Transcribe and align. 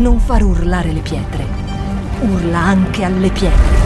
non 0.00 0.18
far 0.18 0.42
urlare 0.42 0.92
le 0.92 1.02
pietre. 1.02 1.44
Urla 2.22 2.58
anche 2.58 3.04
alle 3.04 3.30
pietre. 3.30 3.78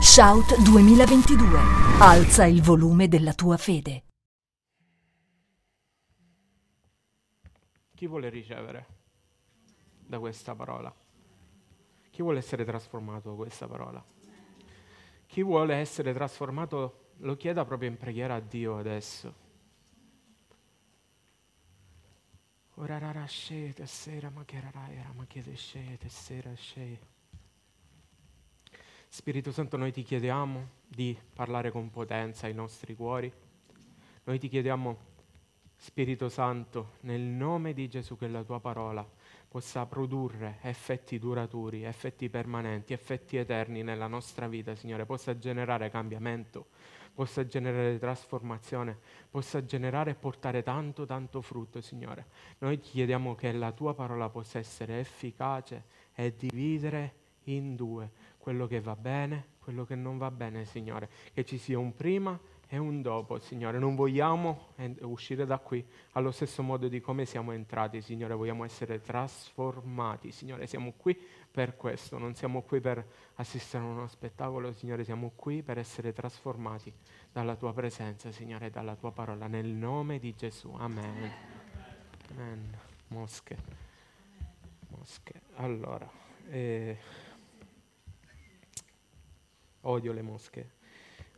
Shout 0.00 0.60
2022. 0.62 1.58
Alza 2.00 2.44
il 2.44 2.60
volume 2.60 3.08
della 3.08 3.32
tua 3.32 3.56
fede. 3.56 4.04
Chi 7.94 8.06
vuole 8.06 8.28
ricevere 8.28 8.86
da 10.06 10.18
questa 10.18 10.54
parola? 10.54 10.94
Chi 12.10 12.22
vuole 12.22 12.38
essere 12.38 12.64
trasformato 12.64 13.30
da 13.30 13.36
questa 13.36 13.66
parola? 13.66 14.16
Chi 15.28 15.42
vuole 15.42 15.74
essere 15.74 16.14
trasformato 16.14 17.10
lo 17.18 17.36
chieda 17.36 17.66
proprio 17.66 17.90
in 17.90 17.98
preghiera 17.98 18.36
a 18.36 18.40
Dio 18.40 18.78
adesso. 18.78 19.46
Ora 22.76 22.96
rara 22.96 23.26
scete 23.26 23.84
sera 23.86 24.30
ma 24.30 24.44
che 24.46 24.58
rara 24.58 24.90
era 24.90 25.12
ma 25.14 25.26
chiede 25.26 25.54
scete 25.54 26.08
sera 26.08 26.54
scete. 26.54 27.06
Spirito 29.06 29.52
Santo, 29.52 29.76
noi 29.76 29.92
ti 29.92 30.02
chiediamo 30.02 30.68
di 30.86 31.16
parlare 31.34 31.70
con 31.70 31.90
potenza 31.90 32.46
ai 32.46 32.54
nostri 32.54 32.94
cuori. 32.94 33.30
Noi 34.24 34.38
ti 34.38 34.48
chiediamo, 34.48 34.98
Spirito 35.76 36.30
Santo, 36.30 36.92
nel 37.00 37.20
nome 37.20 37.74
di 37.74 37.86
Gesù, 37.86 38.16
che 38.16 38.28
la 38.28 38.42
tua 38.44 38.60
parola 38.60 39.06
possa 39.48 39.86
produrre 39.86 40.58
effetti 40.62 41.18
duraturi, 41.18 41.84
effetti 41.84 42.28
permanenti, 42.28 42.92
effetti 42.92 43.36
eterni 43.36 43.82
nella 43.82 44.06
nostra 44.06 44.46
vita, 44.46 44.74
Signore, 44.74 45.06
possa 45.06 45.38
generare 45.38 45.88
cambiamento, 45.90 46.66
possa 47.14 47.46
generare 47.46 47.98
trasformazione, 47.98 48.98
possa 49.30 49.64
generare 49.64 50.12
e 50.12 50.14
portare 50.14 50.62
tanto, 50.62 51.06
tanto 51.06 51.40
frutto, 51.40 51.80
Signore. 51.80 52.26
Noi 52.58 52.78
chiediamo 52.78 53.34
che 53.34 53.50
la 53.52 53.72
tua 53.72 53.94
parola 53.94 54.28
possa 54.28 54.58
essere 54.58 55.00
efficace 55.00 55.84
e 56.14 56.34
dividere 56.36 57.14
in 57.44 57.74
due 57.74 58.10
quello 58.36 58.66
che 58.66 58.80
va 58.80 58.94
bene, 58.94 59.56
quello 59.58 59.84
che 59.84 59.94
non 59.94 60.18
va 60.18 60.30
bene, 60.30 60.64
Signore. 60.64 61.08
Che 61.32 61.44
ci 61.44 61.58
sia 61.58 61.78
un 61.78 61.94
prima 61.94 62.38
e 62.68 62.76
un 62.76 63.00
dopo, 63.00 63.38
Signore. 63.38 63.78
Non 63.78 63.94
vogliamo 63.94 64.68
uscire 65.00 65.46
da 65.46 65.58
qui 65.58 65.84
allo 66.12 66.30
stesso 66.30 66.62
modo 66.62 66.86
di 66.88 67.00
come 67.00 67.24
siamo 67.24 67.52
entrati, 67.52 68.00
Signore. 68.02 68.34
Vogliamo 68.34 68.64
essere 68.64 69.00
trasformati, 69.00 70.30
Signore. 70.30 70.66
Siamo 70.66 70.92
qui 70.96 71.18
per 71.50 71.76
questo, 71.76 72.18
non 72.18 72.34
siamo 72.34 72.62
qui 72.62 72.80
per 72.80 73.04
assistere 73.36 73.82
a 73.82 73.86
uno 73.86 74.06
spettacolo, 74.06 74.72
Signore. 74.72 75.02
Siamo 75.04 75.32
qui 75.34 75.62
per 75.62 75.78
essere 75.78 76.12
trasformati 76.12 76.92
dalla 77.32 77.56
Tua 77.56 77.72
presenza, 77.72 78.30
Signore, 78.30 78.70
dalla 78.70 78.94
Tua 78.96 79.12
parola. 79.12 79.46
Nel 79.46 79.68
nome 79.68 80.18
di 80.18 80.34
Gesù. 80.34 80.70
Amen. 80.76 81.32
Amen. 82.32 82.78
Mosche. 83.08 83.56
Mosche. 84.88 85.40
Allora. 85.54 86.08
Eh 86.50 86.98
odio 89.82 90.12
le 90.12 90.22
mosche. 90.22 90.76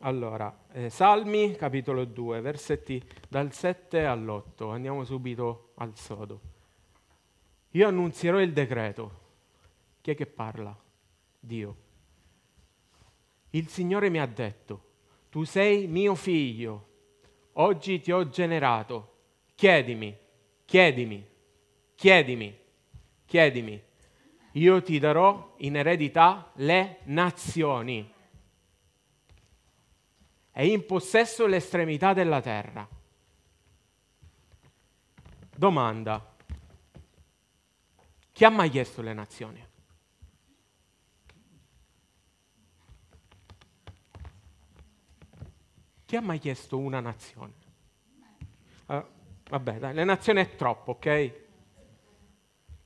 Allora, 0.03 0.65
eh, 0.73 0.89
Salmi 0.89 1.55
capitolo 1.57 2.07
2, 2.07 2.41
versetti 2.41 3.03
dal 3.29 3.53
7 3.53 4.07
all'8, 4.07 4.71
andiamo 4.71 5.05
subito 5.05 5.73
al 5.75 5.95
sodo. 5.95 6.41
Io 7.73 7.87
annunzierò 7.87 8.41
il 8.41 8.55
decreto. 8.55 9.19
Chi 10.01 10.13
è 10.13 10.15
che 10.15 10.25
parla? 10.25 10.75
Dio. 11.39 11.77
Il 13.51 13.69
Signore 13.69 14.09
mi 14.09 14.19
ha 14.19 14.25
detto, 14.25 14.85
tu 15.29 15.45
sei 15.45 15.87
mio 15.87 16.15
figlio, 16.15 16.87
oggi 17.55 18.01
ti 18.01 18.11
ho 18.11 18.27
generato, 18.31 19.17
chiedimi, 19.55 20.17
chiedimi, 20.65 21.27
chiedimi, 21.95 22.59
chiedimi. 23.27 23.83
Io 24.53 24.83
ti 24.83 24.99
darò 24.99 25.57
in 25.59 25.77
eredità 25.77 26.53
le 26.55 27.01
nazioni 27.05 28.11
è 30.51 30.63
in 30.63 30.85
possesso 30.85 31.45
dell'estremità 31.45 32.13
della 32.13 32.41
terra. 32.41 32.89
Domanda. 35.57 36.37
Chi 38.33 38.45
ha 38.45 38.51
mai 38.51 38.71
chiesto 38.71 39.03
le 39.03 39.13
nazioni? 39.13 39.69
Chi 46.07 46.17
ha 46.17 46.21
mai 46.21 46.39
chiesto 46.39 46.79
una 46.79 47.01
nazione? 47.01 47.53
Uh, 48.87 49.05
vabbè, 49.49 49.79
dai, 49.79 49.95
le 49.95 50.05
nazioni 50.05 50.41
è 50.41 50.57
troppo, 50.57 50.93
ok? 50.93 51.33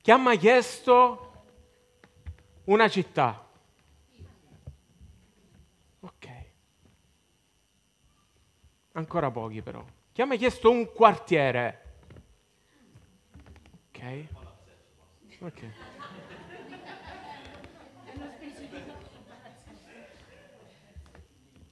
Chi 0.01 0.11
ha 0.11 0.17
mai 0.17 0.37
chiesto 0.37 1.43
una 2.65 2.87
città? 2.87 3.44
Ancora 8.95 9.29
pochi 9.29 9.61
però. 9.61 9.83
Chi 10.13 10.21
ha 10.21 10.25
mai 10.25 10.37
chiesto 10.37 10.71
un 10.71 10.89
quartiere? 10.93 11.81
Ok. 13.89 14.25
Ok. 15.39 15.63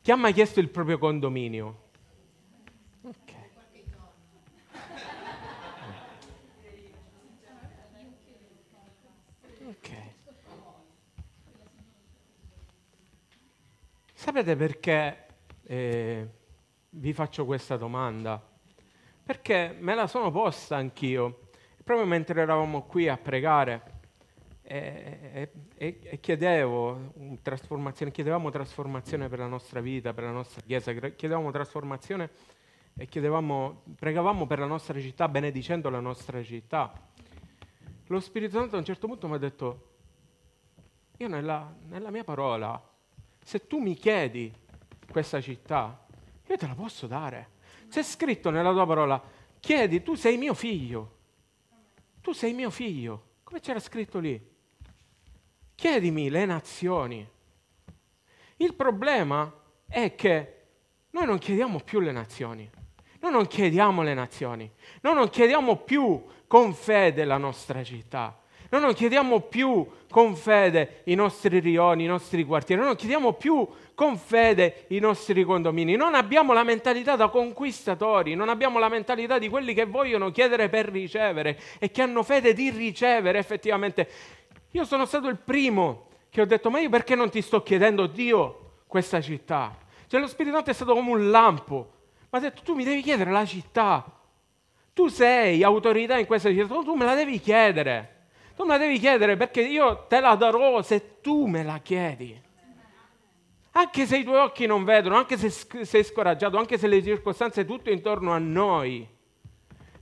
Chi 0.01 0.11
ha 0.11 0.17
mai 0.17 0.33
chiesto 0.33 0.59
il 0.59 0.67
proprio 0.67 0.97
condominio? 0.97 1.91
Ok. 3.03 3.33
Ok. 9.65 9.91
Sapete 14.13 14.57
perché 14.57 15.25
eh, 15.63 16.29
vi 16.95 17.13
faccio 17.13 17.45
questa 17.45 17.77
domanda? 17.77 18.41
Perché 19.23 19.75
me 19.79 19.95
la 19.95 20.07
sono 20.07 20.31
posta 20.31 20.75
anch'io, 20.75 21.47
proprio 21.83 22.05
mentre 22.05 22.41
eravamo 22.41 22.83
qui 22.83 23.07
a 23.07 23.17
pregare 23.17 23.91
e, 24.61 25.49
e, 25.75 25.99
e 26.03 26.19
chiedevo 26.19 27.13
trasformazione, 27.41 28.11
chiedevamo 28.11 28.49
trasformazione 28.49 29.27
per 29.27 29.39
la 29.39 29.47
nostra 29.47 29.79
vita, 29.79 30.13
per 30.13 30.25
la 30.25 30.31
nostra 30.31 30.61
chiesa, 30.61 30.93
chiedevamo 30.93 31.51
trasformazione 31.51 32.29
e 32.95 33.07
chiedevamo, 33.07 33.83
pregavamo 33.97 34.45
per 34.45 34.59
la 34.59 34.67
nostra 34.67 34.99
città, 34.99 35.27
benedicendo 35.27 35.89
la 35.89 35.99
nostra 35.99 36.43
città. 36.43 36.91
Lo 38.07 38.19
Spirito 38.19 38.59
Santo 38.59 38.75
a 38.75 38.79
un 38.79 38.85
certo 38.85 39.07
punto 39.07 39.27
mi 39.27 39.35
ha 39.35 39.39
detto, 39.39 39.91
io 41.17 41.27
nella, 41.27 41.73
nella 41.87 42.11
mia 42.11 42.23
parola, 42.23 42.81
se 43.39 43.65
tu 43.65 43.79
mi 43.79 43.95
chiedi 43.95 44.53
questa 45.09 45.41
città, 45.41 46.02
io 46.53 46.59
te 46.59 46.67
la 46.67 46.75
posso 46.75 47.07
dare. 47.07 47.49
C'è 47.89 48.03
scritto 48.03 48.49
nella 48.49 48.71
tua 48.71 48.85
parola, 48.85 49.21
chiedi, 49.59 50.01
tu 50.03 50.13
sei 50.15 50.37
mio 50.37 50.53
figlio. 50.53 51.17
Tu 52.21 52.31
sei 52.31 52.53
mio 52.53 52.69
figlio. 52.69 53.31
Come 53.43 53.59
c'era 53.59 53.79
scritto 53.79 54.19
lì? 54.19 54.39
Chiedimi 55.75 56.29
le 56.29 56.45
nazioni. 56.45 57.27
Il 58.57 58.73
problema 58.75 59.51
è 59.87 60.15
che 60.15 60.61
noi 61.09 61.25
non 61.25 61.39
chiediamo 61.39 61.79
più 61.79 61.99
le 61.99 62.11
nazioni. 62.11 62.69
Noi 63.19 63.31
non 63.31 63.47
chiediamo 63.47 64.01
le 64.03 64.13
nazioni. 64.13 64.71
Noi 65.01 65.15
non 65.15 65.29
chiediamo 65.29 65.77
più 65.77 66.23
con 66.47 66.73
fede 66.73 67.25
la 67.25 67.37
nostra 67.37 67.83
città. 67.83 68.39
Noi 68.69 68.81
non 68.81 68.93
chiediamo 68.93 69.41
più 69.41 69.87
con 70.09 70.35
fede 70.35 71.01
i 71.05 71.15
nostri 71.15 71.59
rioni, 71.59 72.03
i 72.03 72.07
nostri 72.07 72.43
quartieri. 72.43 72.81
Noi 72.81 72.89
non 72.89 72.97
chiediamo 72.99 73.33
più 73.33 73.67
con 73.95 74.17
fede 74.17 74.85
i 74.89 74.99
nostri 74.99 75.43
condomini. 75.43 75.95
Non 75.95 76.15
abbiamo 76.15 76.53
la 76.53 76.63
mentalità 76.63 77.15
da 77.15 77.29
conquistatori, 77.29 78.35
non 78.35 78.49
abbiamo 78.49 78.79
la 78.79 78.89
mentalità 78.89 79.37
di 79.37 79.49
quelli 79.49 79.73
che 79.73 79.85
vogliono 79.85 80.31
chiedere 80.31 80.69
per 80.69 80.87
ricevere 80.87 81.59
e 81.79 81.91
che 81.91 82.01
hanno 82.01 82.23
fede 82.23 82.53
di 82.53 82.69
ricevere 82.69 83.39
effettivamente. 83.39 84.09
Io 84.71 84.85
sono 84.85 85.05
stato 85.05 85.27
il 85.27 85.37
primo 85.37 86.07
che 86.29 86.41
ho 86.41 86.45
detto, 86.45 86.69
ma 86.69 86.79
io 86.79 86.89
perché 86.89 87.15
non 87.15 87.29
ti 87.29 87.41
sto 87.41 87.61
chiedendo 87.61 88.07
Dio 88.07 88.81
questa 88.87 89.21
città? 89.21 89.77
Cioè 90.07 90.19
lo 90.19 90.27
Spirito 90.27 90.55
Santo 90.55 90.71
è 90.71 90.73
stato 90.73 90.93
come 90.93 91.11
un 91.11 91.29
lampo, 91.29 91.91
mi 92.29 92.39
ha 92.39 92.41
detto, 92.41 92.63
tu 92.63 92.73
mi 92.73 92.83
devi 92.83 93.01
chiedere 93.01 93.29
la 93.29 93.45
città. 93.45 94.03
Tu 94.93 95.07
sei 95.07 95.63
autorità 95.63 96.17
in 96.17 96.25
questa 96.25 96.49
città, 96.49 96.65
tu 96.67 96.95
me 96.95 97.05
la 97.05 97.15
devi 97.15 97.39
chiedere. 97.39 98.25
Tu 98.55 98.63
me 98.63 98.69
la 98.69 98.77
devi 98.77 98.99
chiedere 98.99 99.37
perché 99.37 99.61
io 99.61 100.05
te 100.07 100.19
la 100.19 100.35
darò 100.35 100.81
se 100.81 101.19
tu 101.21 101.45
me 101.45 101.63
la 101.63 101.79
chiedi. 101.79 102.39
Anche 103.75 104.05
se 104.05 104.17
i 104.17 104.23
tuoi 104.23 104.37
occhi 104.37 104.65
non 104.65 104.83
vedono, 104.83 105.15
anche 105.15 105.37
se 105.37 105.49
sei 105.85 106.03
scoraggiato, 106.03 106.57
anche 106.57 106.77
se 106.77 106.87
le 106.87 107.01
circostanze 107.01 107.65
tutto 107.65 107.89
intorno 107.89 108.31
a 108.31 108.37
noi 108.37 109.07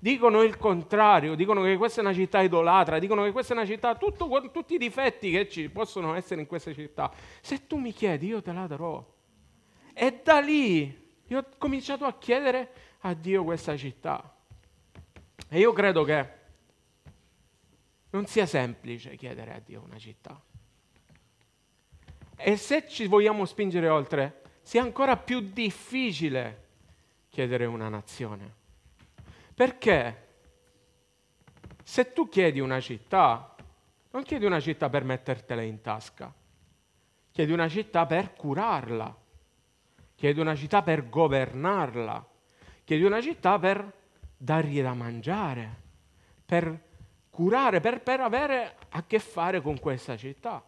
dicono 0.01 0.41
il 0.41 0.57
contrario, 0.57 1.35
dicono 1.35 1.61
che 1.61 1.77
questa 1.77 2.01
è 2.01 2.03
una 2.03 2.13
città 2.13 2.41
idolatra, 2.41 2.97
dicono 2.97 3.23
che 3.23 3.31
questa 3.31 3.53
è 3.53 3.57
una 3.57 3.67
città, 3.67 3.95
tutto, 3.95 4.27
tutti 4.51 4.73
i 4.73 4.79
difetti 4.79 5.29
che 5.29 5.47
ci 5.47 5.69
possono 5.69 6.15
essere 6.15 6.41
in 6.41 6.47
questa 6.47 6.73
città. 6.73 7.11
Se 7.39 7.67
tu 7.67 7.77
mi 7.77 7.93
chiedi, 7.93 8.25
io 8.27 8.41
te 8.41 8.51
la 8.51 8.65
darò. 8.65 9.05
E 9.93 10.19
da 10.23 10.39
lì 10.39 11.09
io 11.27 11.37
ho 11.37 11.45
cominciato 11.59 12.05
a 12.05 12.17
chiedere 12.17 12.71
a 13.01 13.13
Dio 13.13 13.43
questa 13.43 13.77
città. 13.77 14.35
E 15.47 15.59
io 15.59 15.71
credo 15.71 16.03
che 16.03 16.29
non 18.09 18.25
sia 18.25 18.47
semplice 18.47 19.15
chiedere 19.15 19.53
a 19.53 19.61
Dio 19.63 19.83
una 19.85 19.99
città. 19.99 20.41
E 22.43 22.57
se 22.57 22.87
ci 22.87 23.05
vogliamo 23.05 23.45
spingere 23.45 23.87
oltre, 23.87 24.41
sia 24.61 24.81
ancora 24.81 25.15
più 25.17 25.39
difficile 25.39 26.69
chiedere 27.29 27.65
una 27.65 27.87
nazione. 27.87 28.53
Perché 29.53 30.27
se 31.83 32.13
tu 32.13 32.27
chiedi 32.29 32.59
una 32.59 32.79
città, 32.79 33.55
non 34.11 34.23
chiedi 34.23 34.45
una 34.45 34.59
città 34.59 34.89
per 34.89 35.03
mettertela 35.03 35.61
in 35.61 35.81
tasca, 35.81 36.33
chiedi 37.31 37.51
una 37.51 37.69
città 37.69 38.05
per 38.05 38.33
curarla, 38.33 39.15
chiedi 40.15 40.39
una 40.39 40.55
città 40.55 40.81
per 40.81 41.09
governarla, 41.09 42.27
chiedi 42.83 43.03
una 43.03 43.21
città 43.21 43.59
per 43.59 43.93
dargli 44.35 44.81
da 44.81 44.93
mangiare, 44.93 45.75
per 46.45 46.79
curare, 47.29 47.79
per, 47.79 48.01
per 48.01 48.19
avere 48.19 48.77
a 48.89 49.03
che 49.05 49.19
fare 49.19 49.61
con 49.61 49.79
questa 49.79 50.17
città. 50.17 50.63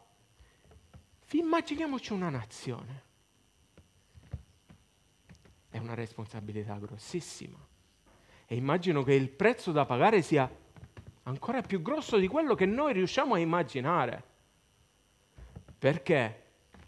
Immaginiamoci 1.34 2.14
una 2.14 2.30
nazione. 2.30 3.04
È 5.70 5.78
una 5.80 5.96
responsabilità 5.96 6.76
grossissima. 6.76 7.58
E 8.46 8.56
immagino 8.56 9.02
che 9.02 9.14
il 9.14 9.30
prezzo 9.30 9.72
da 9.72 9.86
pagare 9.86 10.22
sia 10.22 10.50
ancora 11.24 11.62
più 11.62 11.82
grosso 11.82 12.18
di 12.18 12.28
quello 12.28 12.54
che 12.54 12.68
noi 12.68 12.94
riusciamo 12.94 13.34
a 13.34 13.40
immaginare. 13.40 14.24
Perché 15.80 16.42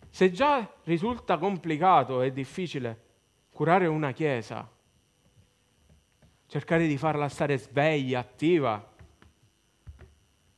se 0.09 0.31
già 0.31 0.71
risulta 0.83 1.39
complicato 1.39 2.21
e 2.21 2.31
difficile 2.31 3.03
curare 3.49 3.87
una 3.87 4.11
chiesa, 4.11 4.69
cercare 6.45 6.85
di 6.85 6.97
farla 6.97 7.29
stare 7.29 7.57
sveglia, 7.57 8.19
attiva, 8.19 8.93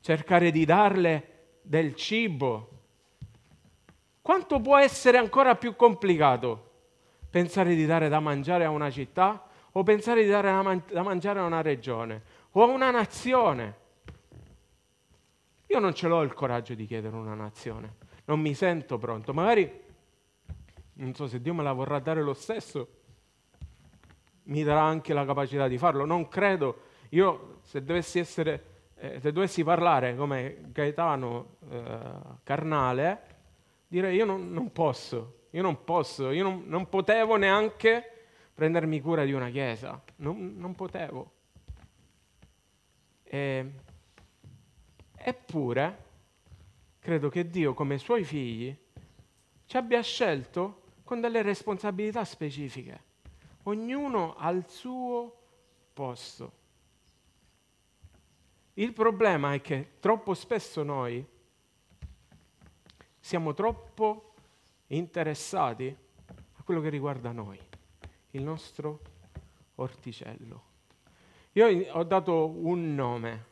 cercare 0.01 0.51
di 0.51 0.65
darle 0.65 1.59
del 1.61 1.95
cibo, 1.95 2.76
quanto 4.27 4.59
può 4.59 4.77
essere 4.77 5.17
ancora 5.17 5.55
più 5.55 5.77
complicato 5.77 6.71
pensare 7.29 7.75
di 7.75 7.85
dare 7.85 8.09
da 8.09 8.19
mangiare 8.19 8.65
a 8.65 8.69
una 8.69 8.91
città 8.91 9.47
o 9.71 9.83
pensare 9.83 10.21
di 10.21 10.29
dare 10.29 10.51
da, 10.51 10.61
man- 10.61 10.83
da 10.85 11.01
mangiare 11.01 11.39
a 11.39 11.45
una 11.45 11.61
regione 11.61 12.23
o 12.51 12.61
a 12.61 12.65
una 12.65 12.91
nazione? 12.91 13.75
Io 15.67 15.79
non 15.79 15.93
ce 15.93 16.09
l'ho 16.09 16.23
il 16.23 16.33
coraggio 16.33 16.73
di 16.73 16.85
chiedere 16.85 17.15
una 17.15 17.35
nazione, 17.35 17.93
non 18.25 18.41
mi 18.41 18.53
sento 18.53 18.97
pronto. 18.97 19.33
Magari, 19.33 19.81
non 20.95 21.13
so 21.13 21.25
se 21.25 21.39
Dio 21.39 21.53
me 21.53 21.63
la 21.63 21.71
vorrà 21.71 21.99
dare 21.99 22.21
lo 22.21 22.33
stesso, 22.33 22.89
mi 24.43 24.61
darà 24.61 24.81
anche 24.81 25.13
la 25.13 25.23
capacità 25.23 25.69
di 25.69 25.77
farlo. 25.77 26.03
Non 26.03 26.27
credo, 26.27 26.81
io 27.11 27.59
se 27.61 27.81
dovessi 27.81 28.19
essere, 28.19 28.63
eh, 28.95 29.21
se 29.21 29.31
dovessi 29.31 29.63
parlare 29.63 30.17
come 30.17 30.63
Gaetano 30.73 31.55
eh, 31.69 31.99
carnale, 32.43 33.35
dire 33.87 34.13
io 34.13 34.25
non, 34.25 34.51
non 34.51 34.71
posso, 34.71 35.45
io 35.51 35.61
non 35.61 35.83
posso, 35.83 36.31
io 36.31 36.43
non, 36.43 36.63
non, 36.65 36.89
potevo 36.89 37.35
neanche 37.37 38.11
prendermi 38.53 38.99
cura 38.99 39.23
di 39.23 39.31
una 39.31 39.49
chiesa, 39.49 40.01
non, 40.17 40.55
non 40.57 40.75
potevo. 40.75 41.31
E, 43.23 43.71
eppure, 45.15 46.05
credo 46.99 47.29
che 47.29 47.49
Dio 47.49 47.73
come 47.73 47.97
suoi 47.97 48.23
figli 48.23 48.75
ci 49.65 49.77
abbia 49.77 50.01
scelto 50.01 50.81
con 51.03 51.21
delle 51.21 51.41
responsabilità 51.41 52.25
specifiche, 52.25 53.03
ognuno 53.63 54.35
al 54.35 54.69
suo 54.69 55.35
posto. 55.93 56.51
Il 58.73 58.93
problema 58.93 59.53
è 59.53 59.61
che 59.61 59.93
troppo 59.99 60.33
spesso 60.33 60.83
noi 60.83 61.25
siamo 63.27 63.53
troppo 63.53 64.35
interessati 64.87 65.93
a 66.53 66.63
quello 66.63 66.79
che 66.79 66.87
riguarda 66.87 67.33
noi, 67.33 67.59
il 68.31 68.41
nostro 68.41 69.01
orticello. 69.75 70.63
Io 71.51 71.91
ho 71.91 72.03
dato 72.05 72.47
un 72.47 72.95
nome 72.95 73.45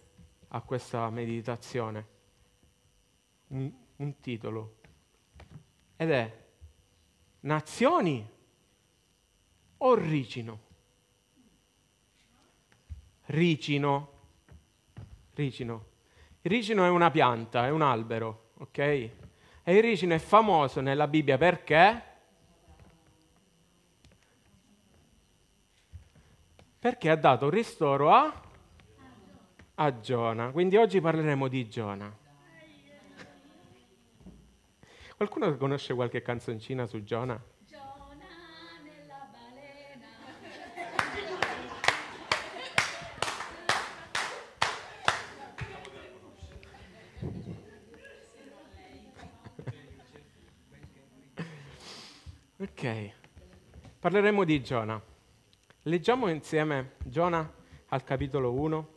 a 0.47 0.61
questa 0.61 1.09
meditazione, 1.09 2.07
un, 3.47 3.69
un 3.97 4.19
titolo, 4.21 4.75
ed 5.97 6.09
è 6.09 6.43
Nazioni 7.41 8.25
o 9.75 9.93
ricino? 9.93 10.59
Ricino. 13.25 14.11
Ricino. 15.33 15.85
Il 16.43 16.49
ricino 16.49 16.85
è 16.85 16.87
una 16.87 17.11
pianta, 17.11 17.65
è 17.65 17.71
un 17.71 17.81
albero, 17.81 18.51
ok? 18.59 19.23
E 19.67 19.75
il 19.75 19.81
ricino 19.81 20.13
è 20.13 20.19
famoso 20.19 20.79
nella 20.79 21.07
Bibbia 21.07 21.39
perché? 21.39 22.03
Perché 26.77 27.09
ha 27.09 27.15
dato 27.15 27.49
ristoro 27.49 28.11
a? 28.11 28.41
A 29.73 29.99
Giona. 29.99 30.51
Quindi 30.51 30.77
oggi 30.77 31.01
parleremo 31.01 31.47
di 31.47 31.67
Giona. 31.67 32.15
Qualcuno 35.15 35.57
conosce 35.57 35.95
qualche 35.95 36.21
canzoncina 36.21 36.85
su 36.85 37.03
Giona? 37.03 37.41
Ok, 52.57 53.11
parleremo 53.99 54.45
di 54.45 54.63
Giona. 54.63 55.03
Leggiamo 55.81 56.29
insieme 56.29 56.93
Giona 57.03 57.53
al 57.87 58.05
capitolo 58.05 58.53
1. 58.53 58.93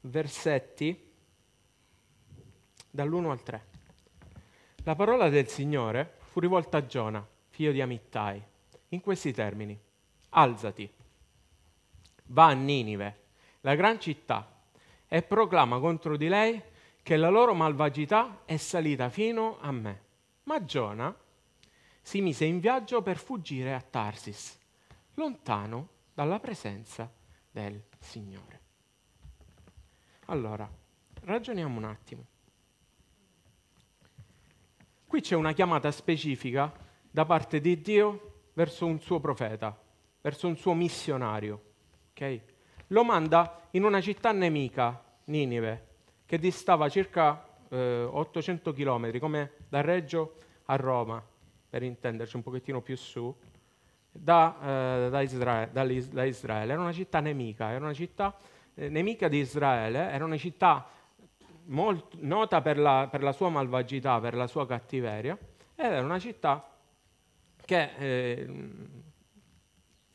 Versetti 0.00 1.12
dall'1 2.90 3.30
al 3.30 3.42
3. 3.42 3.66
La 4.84 4.94
parola 4.94 5.30
del 5.30 5.48
Signore 5.48 6.18
fu 6.18 6.40
rivolta 6.40 6.76
a 6.76 6.84
Giona, 6.84 7.26
figlio 7.48 7.72
di 7.72 7.80
Amittai, 7.80 8.42
in 8.88 9.00
questi 9.00 9.32
termini. 9.32 9.80
Alzati, 10.28 10.92
va 12.26 12.48
a 12.48 12.52
Ninive, 12.52 13.28
la 13.62 13.74
gran 13.74 13.98
città, 13.98 14.59
e 15.12 15.22
proclama 15.22 15.80
contro 15.80 16.16
di 16.16 16.28
lei 16.28 16.62
che 17.02 17.16
la 17.16 17.30
loro 17.30 17.52
malvagità 17.52 18.42
è 18.44 18.56
salita 18.56 19.10
fino 19.10 19.58
a 19.60 19.72
me. 19.72 20.02
Ma 20.44 20.64
Giona 20.64 21.12
si 22.00 22.20
mise 22.20 22.44
in 22.44 22.60
viaggio 22.60 23.02
per 23.02 23.18
fuggire 23.18 23.74
a 23.74 23.80
Tarsis, 23.80 24.56
lontano 25.14 25.88
dalla 26.14 26.38
presenza 26.38 27.10
del 27.50 27.82
Signore. 27.98 28.60
Allora, 30.26 30.70
ragioniamo 31.22 31.76
un 31.76 31.84
attimo. 31.84 32.24
Qui 35.08 35.20
c'è 35.20 35.34
una 35.34 35.52
chiamata 35.52 35.90
specifica 35.90 36.72
da 37.10 37.24
parte 37.24 37.60
di 37.60 37.80
Dio 37.80 38.42
verso 38.52 38.86
un 38.86 39.00
suo 39.00 39.18
profeta, 39.18 39.76
verso 40.20 40.46
un 40.46 40.56
suo 40.56 40.72
missionario. 40.74 41.62
Okay? 42.10 42.40
Lo 42.92 43.04
manda 43.04 43.68
in 43.72 43.84
una 43.84 44.00
città 44.00 44.32
nemica, 44.32 45.00
Ninive, 45.24 45.86
che 46.26 46.38
distava 46.38 46.88
circa 46.88 47.46
eh, 47.68 48.02
800 48.02 48.72
km, 48.72 49.18
come 49.20 49.52
da 49.68 49.80
Reggio 49.80 50.34
a 50.64 50.74
Roma, 50.74 51.22
per 51.68 51.84
intenderci 51.84 52.34
un 52.34 52.42
pochettino 52.42 52.80
più 52.80 52.96
su, 52.96 53.32
da, 54.10 54.56
eh, 54.60 55.08
da, 55.08 55.20
Israele, 55.20 55.70
da, 55.72 56.24
Israele. 56.24 56.72
Era 56.72 56.80
una 56.80 56.92
città 56.92 57.20
nemica, 57.20 57.70
era 57.70 57.84
una 57.84 57.94
città 57.94 58.36
eh, 58.74 58.88
nemica 58.88 59.28
di 59.28 59.38
Israele, 59.38 60.10
era 60.10 60.24
una 60.24 60.36
città 60.36 60.88
molto, 61.66 62.16
nota 62.20 62.60
per 62.60 62.76
la, 62.76 63.06
per 63.08 63.22
la, 63.22 63.30
sua 63.30 63.50
malvagità, 63.50 64.18
per 64.18 64.34
la 64.34 64.48
sua 64.48 64.66
cattiveria, 64.66 65.38
ed 65.76 65.92
era 65.92 66.04
una 66.04 66.18
città 66.18 66.68
che 67.64 67.90
eh, 67.98 68.48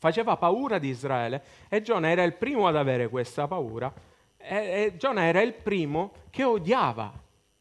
faceva 0.06 0.38
paura 0.38 0.78
di 0.78 0.90
Israele 0.90 1.44
e 1.68 1.82
Giona 1.82 2.10
era 2.10 2.22
il 2.22 2.36
primo 2.36 2.68
ad 2.68 2.76
avere 2.76 3.10
questa 3.10 3.48
paura 3.48 3.92
e, 4.38 4.56
e 4.56 4.94
Giona 4.98 5.24
era 5.24 5.42
il 5.42 5.56
primo 5.56 6.14
che 6.30 6.44
odiava 6.44 7.12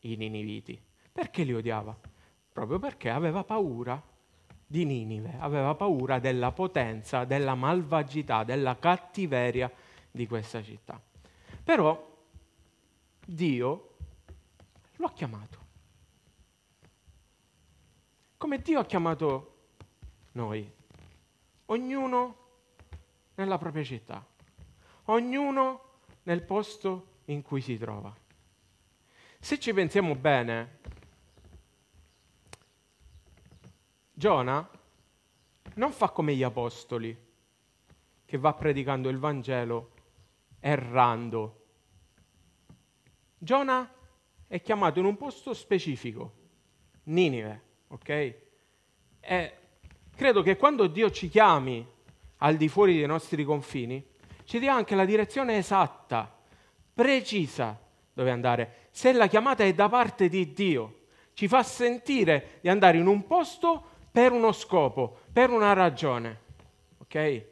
i 0.01 0.15
niniviti. 0.17 0.79
Perché 1.11 1.43
li 1.43 1.55
odiava? 1.55 1.97
Proprio 2.53 2.79
perché 2.79 3.09
aveva 3.09 3.45
paura 3.45 4.03
di 4.67 4.85
Ninive, 4.85 5.37
aveva 5.39 5.75
paura 5.75 6.19
della 6.19 6.53
potenza, 6.53 7.25
della 7.25 7.55
malvagità, 7.55 8.45
della 8.45 8.77
cattiveria 8.79 9.73
di 10.11 10.27
questa 10.27 10.63
città. 10.63 11.01
Però 11.63 12.13
Dio 13.25 13.89
lo 14.97 15.07
ha 15.07 15.13
chiamato. 15.13 15.59
Come 18.37 18.59
Dio 18.59 18.81
ha 18.81 18.85
chiamato 18.85 19.55
noi, 20.33 20.71
ognuno 21.67 22.39
nella 23.35 23.59
propria 23.59 23.85
città, 23.85 24.25
ognuno 25.05 25.99
nel 26.25 26.43
posto 26.43 27.21
in 27.27 27.43
cui 27.43 27.61
si 27.61 27.77
trova. 27.79 28.15
Se 29.39 29.59
ci 29.59 29.73
pensiamo 29.73 30.15
bene, 30.15 30.79
Giona 34.13 34.69
non 35.75 35.93
fa 35.93 36.11
come 36.11 36.35
gli 36.35 36.43
apostoli, 36.43 37.17
che 38.25 38.39
va 38.39 38.55
predicando 38.55 39.09
il 39.09 39.19
Vangelo 39.19 39.93
errando. 40.61 41.67
Giona 43.37 43.93
è 44.47 44.61
chiamato 44.63 44.99
in 45.01 45.05
un 45.05 45.17
posto 45.17 45.53
specifico, 45.53 46.43
Ninive, 47.05 47.63
ok? 47.89 48.09
E 49.21 49.59
credo 50.15 50.43
che 50.43 50.57
quando 50.57 50.87
Dio 50.87 51.11
ci 51.11 51.29
chiami 51.29 51.87
al 52.39 52.57
di 52.57 52.69
fuori 52.69 52.97
dei 52.97 53.07
nostri 53.07 53.45
confini, 53.45 54.05
ci 54.45 54.59
dia 54.59 54.75
anche 54.75 54.95
la 54.95 55.05
direzione 55.05 55.57
esatta, 55.57 56.33
precisa 56.93 57.79
dove 58.13 58.31
andare. 58.31 58.89
Se 58.91 59.13
la 59.13 59.27
chiamata 59.27 59.65
è 59.65 59.73
da 59.75 59.89
parte 59.89 60.29
di 60.29 60.53
Dio, 60.53 61.01
ci 61.35 61.49
fa 61.49 61.63
sentire 61.63 62.59
di 62.61 62.69
andare 62.69 62.99
in 62.99 63.07
un 63.07 63.27
posto 63.27 63.93
per 64.11 64.33
uno 64.33 64.53
scopo, 64.53 65.19
per 65.33 65.51
una 65.51 65.73
ragione. 65.73 66.41
Ok? 66.99 67.45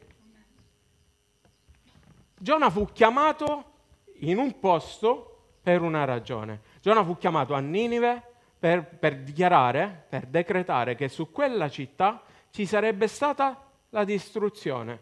Giona 2.37 2.69
fu 2.69 2.87
chiamato 2.93 3.71
in 4.19 4.37
un 4.37 4.59
posto 4.59 5.57
per 5.61 5.81
una 5.81 6.05
ragione. 6.05 6.61
Giona 6.81 7.03
fu 7.03 7.17
chiamato 7.17 7.53
a 7.53 7.59
Ninive 7.59 8.21
per, 8.59 8.85
per 8.85 9.17
dichiarare, 9.17 10.05
per 10.07 10.25
decretare 10.27 10.95
che 10.95 11.09
su 11.09 11.31
quella 11.31 11.69
città 11.69 12.23
ci 12.53 12.67
sarebbe 12.67 13.07
stata 13.07 13.67
la 13.89 14.03
distruzione, 14.03 14.99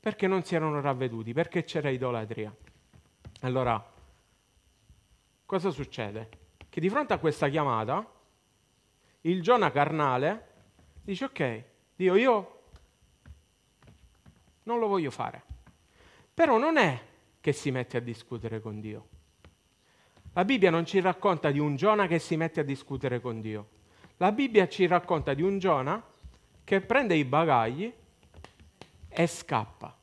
perché 0.00 0.26
non 0.26 0.42
si 0.42 0.56
erano 0.56 0.80
ravveduti, 0.80 1.32
perché 1.32 1.62
c'era 1.62 1.90
idolatria. 1.90 2.52
Allora, 3.42 3.92
cosa 5.46 5.70
succede? 5.70 6.28
Che 6.68 6.80
di 6.80 6.90
fronte 6.90 7.12
a 7.12 7.18
questa 7.18 7.48
chiamata, 7.48 8.04
il 9.20 9.42
Giona 9.42 9.70
carnale 9.70 10.50
Dice 11.04 11.24
ok, 11.24 11.64
Dio, 11.96 12.14
io 12.14 12.60
non 14.64 14.78
lo 14.78 14.86
voglio 14.86 15.10
fare. 15.10 15.42
Però 16.32 16.58
non 16.58 16.76
è 16.76 17.00
che 17.40 17.52
si 17.52 17.70
mette 17.72 17.96
a 17.96 18.00
discutere 18.00 18.60
con 18.60 18.80
Dio. 18.80 19.08
La 20.32 20.44
Bibbia 20.44 20.70
non 20.70 20.84
ci 20.84 21.00
racconta 21.00 21.50
di 21.50 21.58
un 21.58 21.76
Giona 21.76 22.06
che 22.08 22.18
si 22.20 22.36
mette 22.36 22.60
a 22.60 22.64
discutere 22.64 23.20
con 23.20 23.40
Dio. 23.40 23.68
La 24.16 24.32
Bibbia 24.32 24.68
ci 24.68 24.86
racconta 24.86 25.34
di 25.34 25.42
un 25.42 25.58
Giona 25.58 26.10
che 26.64 26.80
prende 26.80 27.14
i 27.14 27.24
bagagli 27.24 27.92
e 29.08 29.26
scappa. 29.26 29.96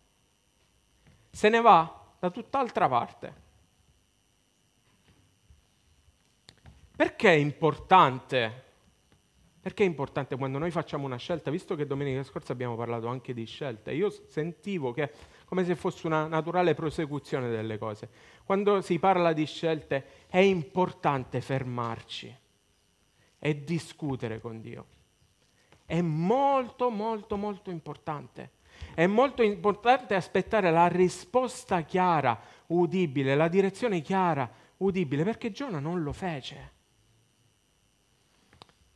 Se 1.30 1.50
ne 1.50 1.62
va 1.62 2.14
da 2.20 2.30
tutt'altra 2.30 2.88
parte. 2.88 3.48
Perché 6.96 7.30
è 7.30 7.36
importante 7.36 8.68
perché 9.62 9.84
è 9.84 9.86
importante 9.86 10.38
quando 10.38 10.58
noi 10.58 10.72
facciamo 10.72 11.06
una 11.06 11.18
scelta, 11.18 11.52
visto 11.52 11.76
che 11.76 11.86
domenica 11.86 12.24
scorsa 12.24 12.54
abbiamo 12.54 12.78
parlato 12.78 13.08
anche 13.08 13.34
di 13.34 13.46
scelte, 13.46 13.92
io 13.92 14.10
sentivo 14.10 14.94
che 14.94 15.12
come 15.44 15.66
se 15.66 15.76
fosse 15.76 16.08
una 16.08 16.28
naturale 16.28 16.74
prosecuzione 16.74 17.50
delle 17.50 17.78
cose. 17.78 18.10
Quando 18.46 18.82
si 18.82 19.00
parla 19.00 19.34
di 19.34 19.46
scelte 19.46 20.28
è 20.28 20.38
importante 20.38 21.42
fermarci 21.42 22.36
e 23.38 23.64
discutere 23.64 24.40
con 24.40 24.62
Dio. 24.62 24.86
È 25.90 26.02
molto, 26.02 26.92
molto, 26.92 27.36
molto 27.36 27.72
importante. 27.72 28.52
È 28.94 29.08
molto 29.08 29.42
importante 29.42 30.14
aspettare 30.14 30.70
la 30.70 30.86
risposta 30.86 31.82
chiara, 31.82 32.40
udibile, 32.68 33.34
la 33.34 33.48
direzione 33.48 34.02
chiara, 34.02 34.48
udibile, 34.78 35.24
perché 35.24 35.50
Giona 35.50 35.80
non 35.80 36.04
lo 36.04 36.14
fece. 36.14 36.72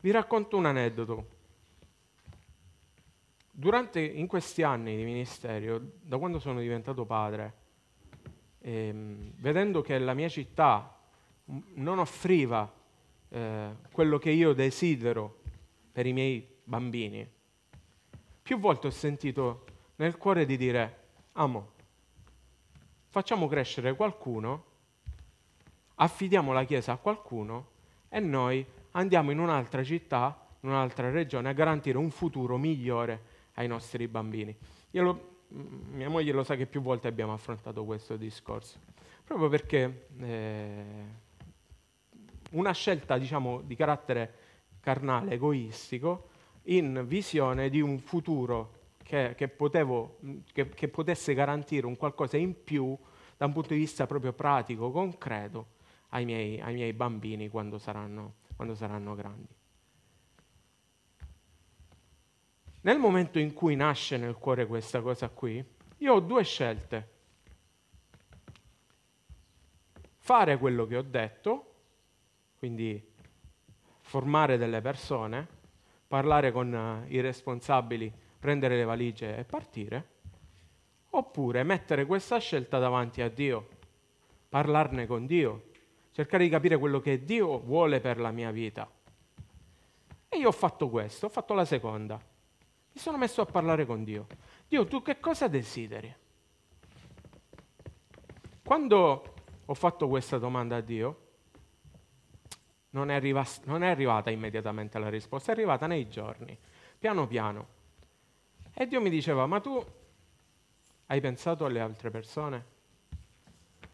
Vi 0.02 0.12
racconto 0.12 0.56
un 0.56 0.68
aneddoto. 0.68 1.28
Durante, 3.50 4.00
in 4.00 4.28
questi 4.28 4.62
anni 4.62 4.96
di 4.96 5.04
ministero, 5.04 5.82
da 6.00 6.20
quando 6.20 6.38
sono 6.38 6.60
diventato 6.60 7.06
padre, 7.06 7.54
ehm, 8.60 9.32
vedendo 9.38 9.82
che 9.82 9.98
la 9.98 10.14
mia 10.14 10.30
città 10.30 10.96
non 11.46 11.98
offriva 11.98 12.72
eh, 13.30 13.70
quello 13.92 14.20
che 14.20 14.30
io 14.30 14.54
desidero 14.54 15.40
per 15.92 16.06
i 16.06 16.14
miei 16.14 16.53
bambini, 16.64 17.28
più 18.42 18.60
volte 18.60 18.88
ho 18.88 18.92
sentito 18.92 19.66
nel 19.96 20.18
cuore 20.18 20.46
di 20.46 20.58
dire, 20.58 21.02
amo, 21.34 21.72
facciamo 23.08 23.48
crescere 23.48 23.96
qualcuno, 23.96 24.66
affidiamo 25.96 26.52
la 26.52 26.64
Chiesa 26.64 26.94
a 26.94 26.98
qualcuno 26.98 27.68
e 28.10 28.20
noi 28.20 28.66
andiamo 28.92 29.32
in 29.32 29.40
un'altra 29.40 29.84
città, 29.84 30.48
in 30.62 30.70
un'altra 30.70 31.10
regione 31.10 31.50
a 31.50 31.54
garantire 31.54 31.98
un 31.98 32.10
futuro 32.10 32.58
migliore 32.58 33.32
ai 33.54 33.68
nostri 33.68 34.08
bambini. 34.08 34.56
Lo, 34.92 35.42
mia 35.48 36.10
moglie 36.10 36.32
lo 36.32 36.44
sa 36.44 36.56
che 36.56 36.66
più 36.66 36.82
volte 36.82 37.08
abbiamo 37.08 37.34
affrontato 37.34 37.86
questo 37.86 38.18
discorso, 38.18 38.80
proprio 39.24 39.50
perché 39.50 40.08
eh, 40.20 40.86
una 42.52 42.72
scelta 42.72 43.18
diciamo, 43.18 43.62
di 43.62 43.76
carattere 43.76 44.34
carnale, 44.80 45.34
egoistico, 45.34 46.30
in 46.64 47.04
visione 47.06 47.70
di 47.70 47.82
un 47.82 48.00
futuro 48.00 48.82
che, 49.04 49.34
che, 49.36 49.48
potevo, 49.48 50.20
che, 50.52 50.70
che 50.70 50.88
potesse 50.88 51.34
garantire 51.34 51.86
un 51.86 51.98
qualcosa 51.98 52.38
in 52.38 52.64
più 52.64 52.98
da 53.38 53.46
un 53.46 53.54
punto 53.54 53.74
di 53.74 53.80
vista 53.80 54.06
proprio 54.06 54.34
pratico, 54.34 54.92
concreto, 54.92 55.68
ai 56.10 56.26
miei, 56.26 56.62
ai 56.62 56.74
miei 56.74 56.94
bambini 56.94 57.50
quando 57.50 57.78
saranno 57.78 58.42
quando 58.56 58.76
saranno 58.76 59.16
grandi. 59.16 59.54
Nel 62.82 62.98
momento 62.98 63.40
in 63.40 63.54
cui 63.54 63.76
nasce 63.76 64.18
nel 64.18 64.36
cuore 64.36 64.66
questa 64.68 65.02
cosa 65.02 65.30
qui, 65.30 65.64
io 65.98 66.14
ho 66.14 66.20
due 66.20 66.44
scelte. 66.44 67.12
Fare 70.18 70.58
quello 70.58 70.86
che 70.86 70.98
ho 70.98 71.02
detto, 71.02 71.74
quindi 72.58 73.12
formare 74.02 74.58
delle 74.58 74.82
persone, 74.82 75.53
parlare 76.14 76.52
con 76.52 76.72
uh, 76.72 77.12
i 77.12 77.22
responsabili, 77.22 78.14
prendere 78.38 78.78
le 78.78 78.84
valigie 78.84 79.36
e 79.36 79.46
partire, 79.46 80.10
oppure 81.10 81.64
mettere 81.64 82.06
questa 82.06 82.38
scelta 82.38 82.78
davanti 82.78 83.24
a 83.24 83.30
Dio, 83.30 83.68
parlarne 84.48 85.08
con 85.08 85.26
Dio, 85.26 85.72
cercare 86.12 86.44
di 86.44 86.52
capire 86.52 86.78
quello 86.78 87.00
che 87.00 87.24
Dio 87.24 87.58
vuole 87.62 88.00
per 88.00 88.20
la 88.20 88.30
mia 88.30 88.52
vita. 88.52 88.88
E 90.30 90.38
io 90.38 90.50
ho 90.50 90.52
fatto 90.52 90.88
questo, 90.88 91.26
ho 91.26 91.30
fatto 91.30 91.56
la 91.56 91.66
seconda. 91.66 92.18
Mi 92.18 93.00
sono 93.02 93.18
messo 93.18 93.42
a 93.42 93.46
parlare 93.48 93.88
con 93.88 94.04
Dio. 94.04 94.28
Dio, 94.68 94.86
tu 94.86 95.02
che 95.02 95.20
cosa 95.20 95.48
desideri? 95.48 96.16
Quando 98.64 99.34
ho 99.66 99.74
fatto 99.74 100.08
questa 100.08 100.38
domanda 100.38 100.76
a 100.76 100.82
Dio, 100.82 101.23
non 102.94 103.10
è, 103.10 103.16
arriva, 103.16 103.46
non 103.66 103.84
è 103.84 103.90
arrivata 103.90 104.30
immediatamente 104.30 105.00
la 105.00 105.10
risposta, 105.10 105.52
è 105.52 105.56
arrivata 105.56 105.88
nei 105.88 106.08
giorni, 106.10 106.58
piano 106.98 107.28
piano. 107.28 107.68
E 108.74 108.88
Dio 108.88 109.02
mi 109.02 109.10
diceva, 109.10 109.46
ma 109.46 109.60
tu 109.60 109.84
hai 111.08 111.22
pensato 111.22 111.66
alle 111.66 111.80
altre 111.80 112.10
persone? 112.10 112.72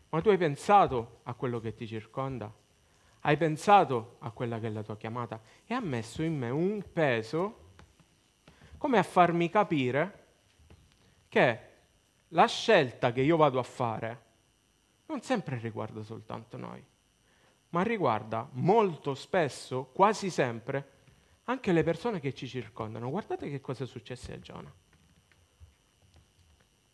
Ma 0.10 0.22
tu 0.22 0.29
hai 0.29 0.38
pensato 0.38 1.20
a 1.24 1.34
quello 1.34 1.60
che 1.60 1.75
ti 1.75 1.88
circonda? 1.88 2.51
Hai 3.22 3.38
pensato 3.38 4.18
a 4.20 4.32
quella 4.32 4.60
che 4.60 4.68
è 4.68 4.70
la 4.70 4.84
tua 4.84 4.98
chiamata? 4.98 5.41
E 5.65 5.74
ha 5.74 5.82
messo 5.82 6.24
in 6.24 6.38
me 6.38 6.50
un 6.50 6.84
peso 6.91 7.68
come 8.77 8.98
a 8.98 9.03
farmi 9.03 9.50
capire 9.50 10.25
che 11.27 11.60
la 12.29 12.48
scelta 12.48 13.12
che 13.12 13.22
io 13.22 13.38
vado 13.38 13.60
a 13.60 13.63
fare 13.63 14.27
non 15.08 15.22
sempre 15.22 15.58
riguarda 15.58 16.03
soltanto 16.03 16.58
noi, 16.58 16.84
ma 17.69 17.83
riguarda 17.83 18.47
molto 18.53 19.13
spesso, 19.13 19.85
quasi 19.93 20.29
sempre, 20.29 20.97
anche 21.43 21.71
le 21.71 21.83
persone 21.83 22.19
che 22.19 22.33
ci 22.33 22.47
circondano. 22.47 23.09
Guardate 23.09 23.49
che 23.49 23.61
cosa 23.61 23.83
è 23.83 23.88
successo 23.88 24.31
a 24.31 24.39
Giona. 24.39 24.73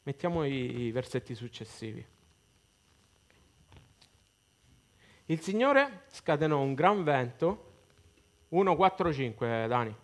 Mettiamo 0.03 0.45
i, 0.45 0.83
i 0.83 0.91
versetti 0.91 1.33
successivi. 1.35 2.05
Il 5.25 5.41
Signore 5.41 6.03
scatenò 6.09 6.59
un 6.59 6.73
gran 6.73 7.03
vento, 7.03 7.73
1, 8.49 8.75
4, 8.75 9.13
5, 9.13 9.67
Dani. 9.67 9.95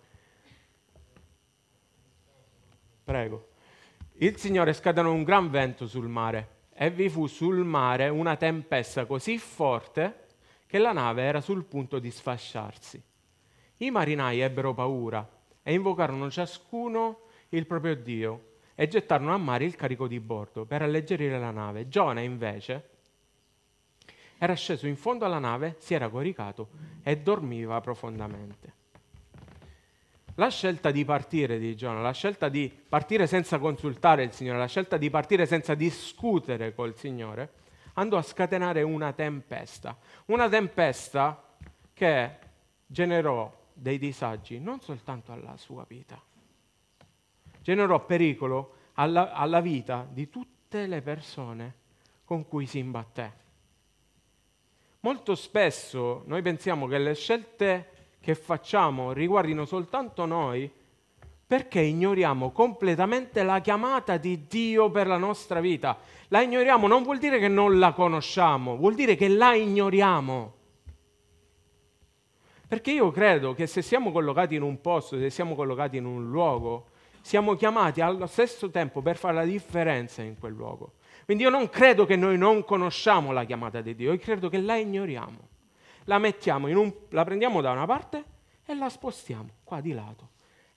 prego. 3.11 3.49
Il 4.13 4.37
Signore 4.37 4.71
scatenò 4.71 5.11
un 5.11 5.23
gran 5.23 5.49
vento 5.49 5.85
sul 5.85 6.07
mare 6.07 6.59
e 6.73 6.89
vi 6.89 7.09
fu 7.09 7.27
sul 7.27 7.65
mare 7.65 8.07
una 8.07 8.37
tempesta 8.37 9.05
così 9.05 9.37
forte 9.37 10.20
che 10.71 10.77
la 10.77 10.93
nave 10.93 11.23
era 11.23 11.41
sul 11.41 11.65
punto 11.65 11.99
di 11.99 12.09
sfasciarsi. 12.09 13.03
I 13.79 13.91
marinai 13.91 14.39
ebbero 14.39 14.73
paura 14.73 15.29
e 15.61 15.73
invocarono 15.73 16.31
ciascuno 16.31 17.23
il 17.49 17.65
proprio 17.65 17.93
Dio 17.93 18.51
e 18.73 18.87
gettarono 18.87 19.33
a 19.33 19.37
mare 19.37 19.65
il 19.65 19.75
carico 19.75 20.07
di 20.07 20.21
bordo 20.21 20.63
per 20.63 20.81
alleggerire 20.81 21.37
la 21.37 21.51
nave. 21.51 21.89
Giona 21.89 22.21
invece 22.21 22.87
era 24.37 24.53
sceso 24.53 24.87
in 24.87 24.95
fondo 24.95 25.25
alla 25.25 25.39
nave, 25.39 25.75
si 25.79 25.93
era 25.93 26.07
coricato 26.07 26.69
e 27.03 27.17
dormiva 27.17 27.81
profondamente. 27.81 28.73
La 30.35 30.47
scelta 30.47 30.89
di 30.89 31.03
partire 31.03 31.59
di 31.59 31.75
Giona, 31.75 31.99
la 31.99 32.13
scelta 32.13 32.47
di 32.47 32.71
partire 32.87 33.27
senza 33.27 33.59
consultare 33.59 34.23
il 34.23 34.31
Signore, 34.31 34.57
la 34.57 34.67
scelta 34.67 34.95
di 34.95 35.09
partire 35.09 35.45
senza 35.45 35.75
discutere 35.75 36.73
col 36.73 36.95
Signore, 36.95 37.59
andò 37.93 38.17
a 38.17 38.21
scatenare 38.21 38.81
una 38.81 39.13
tempesta. 39.13 39.97
Una 40.25 40.47
tempesta 40.47 41.43
che 41.93 42.37
generò 42.85 43.51
dei 43.73 43.97
disagi 43.97 44.59
non 44.59 44.81
soltanto 44.81 45.31
alla 45.31 45.57
sua 45.57 45.85
vita, 45.87 46.21
generò 47.61 48.05
pericolo 48.05 48.75
alla, 48.93 49.33
alla 49.33 49.61
vita 49.61 50.07
di 50.09 50.29
tutte 50.29 50.87
le 50.87 51.01
persone 51.01 51.75
con 52.25 52.47
cui 52.47 52.65
si 52.65 52.79
imbatté. 52.79 53.39
Molto 55.01 55.35
spesso 55.35 56.23
noi 56.27 56.41
pensiamo 56.41 56.87
che 56.87 56.99
le 56.99 57.15
scelte 57.15 57.89
che 58.19 58.35
facciamo 58.35 59.13
riguardino 59.13 59.65
soltanto 59.65 60.25
noi 60.25 60.71
perché 61.51 61.81
ignoriamo 61.81 62.51
completamente 62.51 63.43
la 63.43 63.59
chiamata 63.59 64.15
di 64.15 64.47
Dio 64.47 64.89
per 64.89 65.05
la 65.05 65.17
nostra 65.17 65.59
vita. 65.59 65.97
La 66.29 66.39
ignoriamo 66.41 66.87
non 66.87 67.03
vuol 67.03 67.17
dire 67.17 67.39
che 67.39 67.49
non 67.49 67.77
la 67.77 67.91
conosciamo, 67.91 68.77
vuol 68.77 68.95
dire 68.95 69.17
che 69.17 69.27
la 69.27 69.53
ignoriamo. 69.53 70.53
Perché 72.69 72.91
io 72.91 73.11
credo 73.11 73.53
che 73.53 73.67
se 73.67 73.81
siamo 73.81 74.13
collocati 74.13 74.55
in 74.55 74.61
un 74.61 74.79
posto, 74.79 75.17
se 75.17 75.29
siamo 75.29 75.53
collocati 75.53 75.97
in 75.97 76.05
un 76.05 76.29
luogo, 76.29 76.85
siamo 77.19 77.55
chiamati 77.55 77.99
allo 77.99 78.27
stesso 78.27 78.69
tempo 78.69 79.01
per 79.01 79.17
fare 79.17 79.33
la 79.33 79.43
differenza 79.43 80.21
in 80.21 80.39
quel 80.39 80.53
luogo. 80.53 80.93
Quindi 81.25 81.43
io 81.43 81.49
non 81.49 81.67
credo 81.67 82.05
che 82.05 82.15
noi 82.15 82.37
non 82.37 82.63
conosciamo 82.63 83.33
la 83.33 83.43
chiamata 83.43 83.81
di 83.81 83.93
Dio, 83.93 84.13
io 84.13 84.19
credo 84.19 84.47
che 84.47 84.61
la 84.61 84.77
ignoriamo. 84.77 85.49
La 86.05 86.15
un, 86.15 86.93
la 87.09 87.25
prendiamo 87.25 87.59
da 87.59 87.71
una 87.71 87.85
parte 87.85 88.23
e 88.65 88.73
la 88.73 88.87
spostiamo 88.87 89.49
qua 89.65 89.81
di 89.81 89.91
lato. 89.91 90.30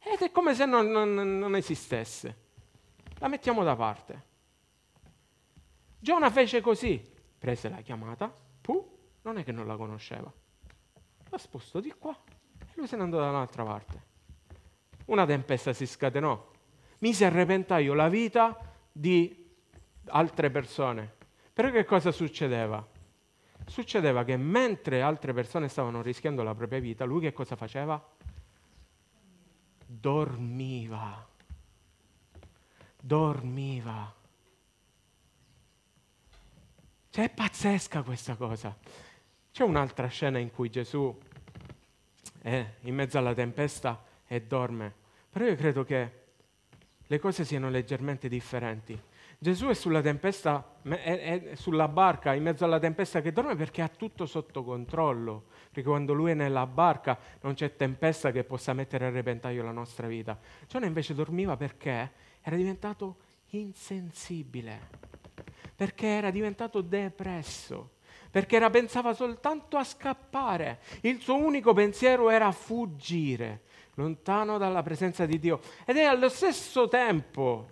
Ed 0.05 0.21
è 0.21 0.31
come 0.31 0.55
se 0.55 0.67
non, 0.67 0.87
non, 0.89 1.15
non 1.15 1.57
esistesse. 1.57 2.43
La 3.19 3.29
mettiamo 3.29 3.65
da 3.65 3.75
parte. 3.75 4.33
Giona 5.99 6.31
fece 6.31 6.61
così, 6.61 7.13
prese 7.39 7.69
la 7.69 7.81
chiamata, 7.81 8.33
pu, 8.61 8.99
non 9.23 9.39
è 9.39 9.45
che 9.45 9.53
non 9.53 9.67
la 9.67 9.77
conosceva. 9.77 10.31
La 11.31 11.39
spostò 11.39 11.81
di 11.81 11.93
qua 11.99 12.17
e 12.59 12.73
lui 12.75 12.87
se 12.87 12.97
ne 12.97 13.03
andò 13.03 13.19
da 13.19 13.31
un'altra 13.31 13.65
parte 13.65 14.13
una 15.07 15.27
tempesta 15.27 15.73
si 15.73 15.87
scatenò, 15.87 16.51
mise 17.01 17.25
a 17.27 17.29
repentaglio 17.29 17.95
la 17.95 18.09
vita 18.09 18.59
di 18.91 19.47
altre 20.07 20.51
persone. 20.51 21.13
Però 21.53 21.71
che 21.71 21.85
cosa 21.85 22.11
succedeva? 22.11 22.87
Succedeva 23.67 24.25
che 24.25 24.37
mentre 24.37 25.03
altre 25.03 25.33
persone 25.33 25.69
stavano 25.69 26.03
rischiando 26.03 26.43
la 26.43 26.55
propria 26.55 26.81
vita, 26.81 27.05
lui 27.05 27.21
che 27.21 27.33
cosa 27.33 27.57
faceva? 27.57 28.03
Dormiva. 30.01 31.27
Dormiva. 33.01 34.13
Cioè 37.11 37.25
è 37.25 37.31
pazzesca 37.31 38.03
questa 38.03 38.35
cosa. 38.35 38.77
C'è 39.53 39.63
un'altra 39.63 40.09
scena 40.09 40.39
in 40.39 40.51
cui 40.51 40.69
Gesù 40.69 41.17
è 42.43 42.75
in 42.81 42.95
mezzo 42.95 43.19
alla 43.19 43.35
tempesta 43.35 44.05
e 44.27 44.43
dorme. 44.43 44.93
Però 45.31 45.45
io 45.45 45.55
credo 45.55 45.85
che 45.85 46.23
le 47.07 47.19
cose 47.21 47.45
siano 47.45 47.71
leggermente 47.71 48.29
differenti. 48.29 49.01
Gesù 49.39 49.67
è 49.67 49.75
sulla 49.75 50.01
tempesta, 50.01 50.81
è, 50.83 51.51
è 51.51 51.55
sulla 51.55 51.87
barca, 51.87 52.35
in 52.35 52.43
mezzo 52.43 52.65
alla 52.65 52.81
tempesta 52.81 53.21
che 53.21 53.33
dorme 53.33 53.55
perché 53.55 53.83
ha 53.83 53.89
tutto 53.89 54.27
sotto 54.27 54.65
controllo. 54.65 55.45
Perché 55.75 55.89
quando 55.89 56.13
lui 56.13 56.31
è 56.31 56.35
nella 56.35 56.67
barca 56.67 57.19
non 57.41 57.55
c'è 57.55 57.75
tempesta 57.75 58.31
che 58.31 58.45
possa 58.45 58.73
mettere 58.75 59.07
a 59.07 59.11
repentaglio 59.11 59.65
la 59.65 59.73
nostra 59.73 60.07
vita. 60.07 60.39
Giona 60.69 60.87
invece 60.87 61.15
dormiva 61.15 61.57
perché 61.57 62.13
era 62.41 62.55
diventato 62.55 63.17
insensibile, 63.49 64.89
perché 65.75 66.07
era 66.07 66.31
diventato 66.31 66.81
depresso, 66.81 67.95
perché 68.31 68.55
era, 68.55 68.71
pensava 68.71 69.15
soltanto 69.15 69.77
a 69.77 69.83
scappare. 69.83 70.79
Il 71.01 71.19
suo 71.21 71.35
unico 71.35 71.73
pensiero 71.73 72.31
era 72.31 72.53
fuggire 72.53 73.63
lontano 73.95 74.59
dalla 74.59 74.85
presenza 74.85 75.27
di 75.27 75.41
Dio. 75.41 75.59
Ed 75.85 75.97
è 75.97 76.05
allo 76.05 76.29
stesso 76.29 76.87
tempo, 76.87 77.69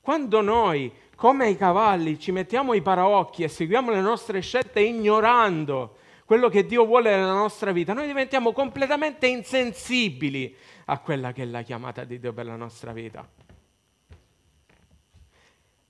quando 0.00 0.40
noi, 0.40 0.92
come 1.14 1.50
i 1.50 1.56
cavalli, 1.56 2.18
ci 2.18 2.32
mettiamo 2.32 2.74
i 2.74 2.82
paraocchi 2.82 3.44
e 3.44 3.48
seguiamo 3.48 3.92
le 3.92 4.00
nostre 4.00 4.40
scelte 4.40 4.80
ignorando 4.80 5.98
quello 6.24 6.48
che 6.48 6.64
Dio 6.64 6.86
vuole 6.86 7.14
nella 7.14 7.32
nostra 7.32 7.72
vita, 7.72 7.92
noi 7.92 8.06
diventiamo 8.06 8.52
completamente 8.52 9.26
insensibili 9.26 10.56
a 10.86 10.98
quella 10.98 11.32
che 11.32 11.42
è 11.42 11.46
la 11.46 11.62
chiamata 11.62 12.04
di 12.04 12.18
Dio 12.18 12.32
per 12.32 12.46
la 12.46 12.56
nostra 12.56 12.92
vita. 12.92 13.28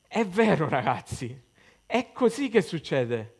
È 0.06 0.24
vero 0.26 0.68
ragazzi, 0.68 1.40
è 1.86 2.10
così 2.12 2.48
che 2.48 2.62
succede. 2.62 3.36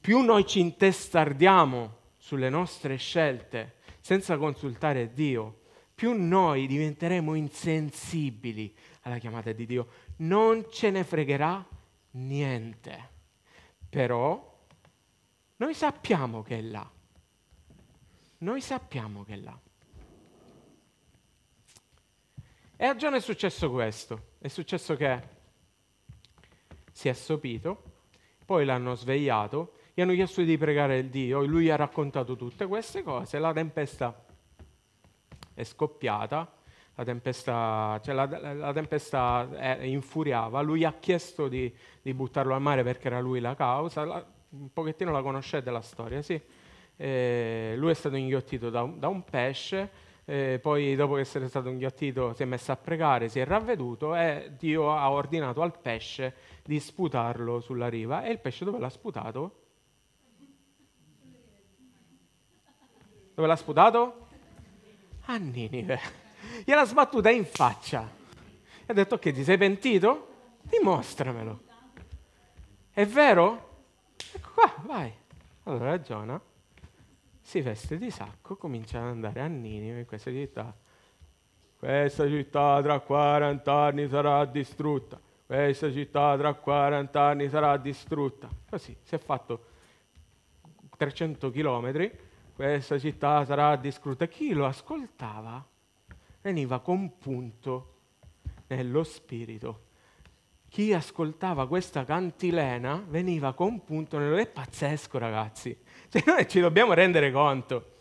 Più 0.00 0.20
noi 0.20 0.46
ci 0.46 0.60
intestardiamo 0.60 1.98
sulle 2.16 2.48
nostre 2.48 2.96
scelte, 2.96 3.76
senza 4.00 4.36
consultare 4.36 5.12
Dio, 5.12 5.60
più 5.94 6.12
noi 6.14 6.66
diventeremo 6.66 7.34
insensibili 7.34 8.74
alla 9.02 9.18
chiamata 9.18 9.52
di 9.52 9.66
Dio. 9.66 9.88
Non 10.16 10.66
ce 10.70 10.90
ne 10.90 11.04
fregherà 11.04 11.62
niente. 12.12 13.08
Però 13.88 14.49
noi 15.60 15.74
sappiamo 15.74 16.42
che 16.42 16.58
è 16.58 16.62
là. 16.62 16.90
Noi 18.38 18.60
sappiamo 18.60 19.24
che 19.24 19.32
è 19.32 19.36
là. 19.36 19.58
E 22.76 22.84
a 22.86 22.96
Giona 22.96 23.16
è 23.16 23.20
successo 23.20 23.70
questo. 23.70 24.32
È 24.38 24.48
successo 24.48 24.96
che 24.96 25.22
si 26.92 27.08
è 27.08 27.10
assopito, 27.10 27.82
poi 28.44 28.64
l'hanno 28.64 28.94
svegliato 28.94 29.74
gli 30.00 30.02
hanno 30.02 30.14
chiesto 30.14 30.42
di 30.42 30.56
pregare 30.56 30.96
il 30.96 31.10
Dio, 31.10 31.44
lui 31.44 31.68
ha 31.68 31.76
raccontato 31.76 32.34
tutte 32.34 32.66
queste 32.66 33.02
cose, 33.02 33.38
la 33.38 33.52
tempesta 33.52 34.24
è 35.52 35.62
scoppiata, 35.62 36.50
la 36.94 37.04
tempesta, 37.04 38.00
cioè 38.02 38.14
la, 38.14 38.54
la 38.54 38.72
tempesta 38.72 39.46
è, 39.56 39.82
infuriava, 39.82 40.62
lui 40.62 40.84
ha 40.84 40.94
chiesto 40.94 41.48
di, 41.48 41.70
di, 42.00 42.14
buttarlo 42.14 42.54
al 42.54 42.62
mare 42.62 42.82
perché 42.82 43.08
era 43.08 43.20
lui 43.20 43.40
la 43.40 43.54
causa, 43.54 44.04
la, 44.04 44.26
un 44.50 44.72
pochettino 44.72 45.10
la 45.10 45.22
conoscete 45.22 45.70
la 45.70 45.80
storia, 45.80 46.22
sì? 46.22 46.40
E 46.96 47.74
lui 47.76 47.90
è 47.90 47.94
stato 47.94 48.16
inghiottito 48.16 48.70
da, 48.70 48.82
da 48.84 49.08
un 49.08 49.24
pesce, 49.24 49.90
poi 50.60 50.94
dopo 50.94 51.16
essere 51.16 51.48
stato 51.48 51.68
inghiottito 51.68 52.34
si 52.34 52.42
è 52.42 52.46
messo 52.46 52.70
a 52.70 52.76
pregare, 52.76 53.28
si 53.28 53.40
è 53.40 53.44
ravveduto 53.44 54.14
e 54.14 54.52
Dio 54.56 54.94
ha 54.94 55.10
ordinato 55.10 55.60
al 55.60 55.76
pesce 55.76 56.34
di 56.62 56.78
sputarlo 56.78 57.60
sulla 57.60 57.88
riva 57.88 58.22
e 58.22 58.30
il 58.30 58.38
pesce 58.38 58.64
dove 58.64 58.78
l'ha 58.78 58.90
sputato? 58.90 59.54
Dove 63.34 63.48
l'ha 63.48 63.56
sputato? 63.56 64.26
A 65.24 65.36
Ninive. 65.36 65.98
Gliel'ha 66.64 66.84
sbattuta 66.84 67.30
in 67.30 67.44
faccia. 67.44 68.08
E 68.80 68.84
ha 68.86 68.92
detto, 68.92 69.14
ok, 69.14 69.32
ti 69.32 69.42
sei 69.42 69.56
pentito? 69.56 70.28
Dimostramelo. 70.62 71.62
È 72.92 73.06
vero? 73.06 73.69
Ecco 74.32 74.50
qua, 74.54 74.74
vai. 74.84 75.12
Allora 75.64 76.00
Giona 76.00 76.40
si 77.40 77.60
veste 77.60 77.98
di 77.98 78.10
sacco, 78.10 78.56
comincia 78.56 79.00
ad 79.00 79.06
andare 79.06 79.40
a 79.40 79.46
Ninive, 79.46 80.00
in 80.00 80.06
questa 80.06 80.30
città. 80.30 80.74
Questa 81.76 82.26
città 82.26 82.80
tra 82.82 83.00
40 83.00 83.72
anni 83.72 84.08
sarà 84.08 84.44
distrutta. 84.44 85.20
Questa 85.46 85.90
città 85.90 86.36
tra 86.36 86.54
40 86.54 87.20
anni 87.20 87.48
sarà 87.48 87.76
distrutta. 87.76 88.48
Così 88.68 88.96
si 89.02 89.14
è 89.14 89.18
fatto 89.18 89.64
300 90.96 91.50
chilometri 91.50 92.28
questa 92.60 92.98
città 92.98 93.42
sarà 93.46 93.74
distrutta. 93.76 94.26
Chi 94.26 94.52
lo 94.52 94.66
ascoltava 94.66 95.66
veniva 96.42 96.80
compunto 96.80 97.94
nello 98.66 99.02
spirito. 99.02 99.86
Chi 100.70 100.92
ascoltava 100.92 101.66
questa 101.66 102.04
cantilena 102.04 103.04
veniva 103.08 103.54
compunto 103.54 104.18
nello... 104.18 104.36
È 104.36 104.46
pazzesco 104.46 105.18
ragazzi, 105.18 105.76
cioè, 106.08 106.22
noi 106.24 106.48
ci 106.48 106.60
dobbiamo 106.60 106.92
rendere 106.92 107.32
conto. 107.32 107.96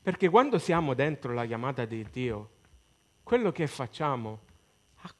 Perché 0.00 0.28
quando 0.28 0.60
siamo 0.60 0.94
dentro 0.94 1.34
la 1.34 1.44
chiamata 1.44 1.84
di 1.84 2.06
Dio, 2.12 2.50
quello 3.24 3.50
che 3.50 3.66
facciamo 3.66 4.38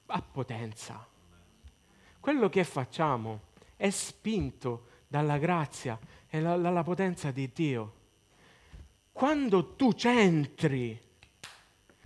ha, 0.06 0.22
potenza. 0.22 1.04
Quello 2.20 2.48
che 2.48 2.62
facciamo 2.62 3.40
è 3.74 3.90
spinto 3.90 4.86
dalla 5.08 5.38
grazia 5.38 5.98
e 6.28 6.40
la, 6.40 6.56
dalla 6.56 6.84
potenza 6.84 7.32
di 7.32 7.50
Dio. 7.52 7.94
Quando 9.10 9.74
tu 9.74 9.92
centri 9.92 10.96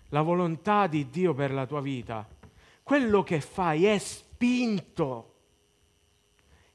la 0.09 0.23
volontà 0.23 0.87
di 0.87 1.11
Dio 1.11 1.35
per 1.35 1.53
la 1.53 1.67
tua 1.67 1.83
vita, 1.83 2.27
quello 2.83 3.23
che 3.23 3.41
fai 3.41 3.87
è 3.87 3.99
spinto 3.99 5.33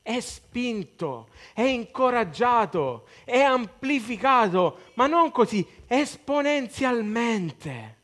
è 0.08 0.22
spinto, 0.22 1.28
è 1.54 1.64
incoraggiato, 1.64 3.08
è 3.26 3.42
amplificato, 3.42 4.78
ma 4.94 5.06
non 5.06 5.32
così, 5.32 5.68
esponenzialmente. 5.86 7.96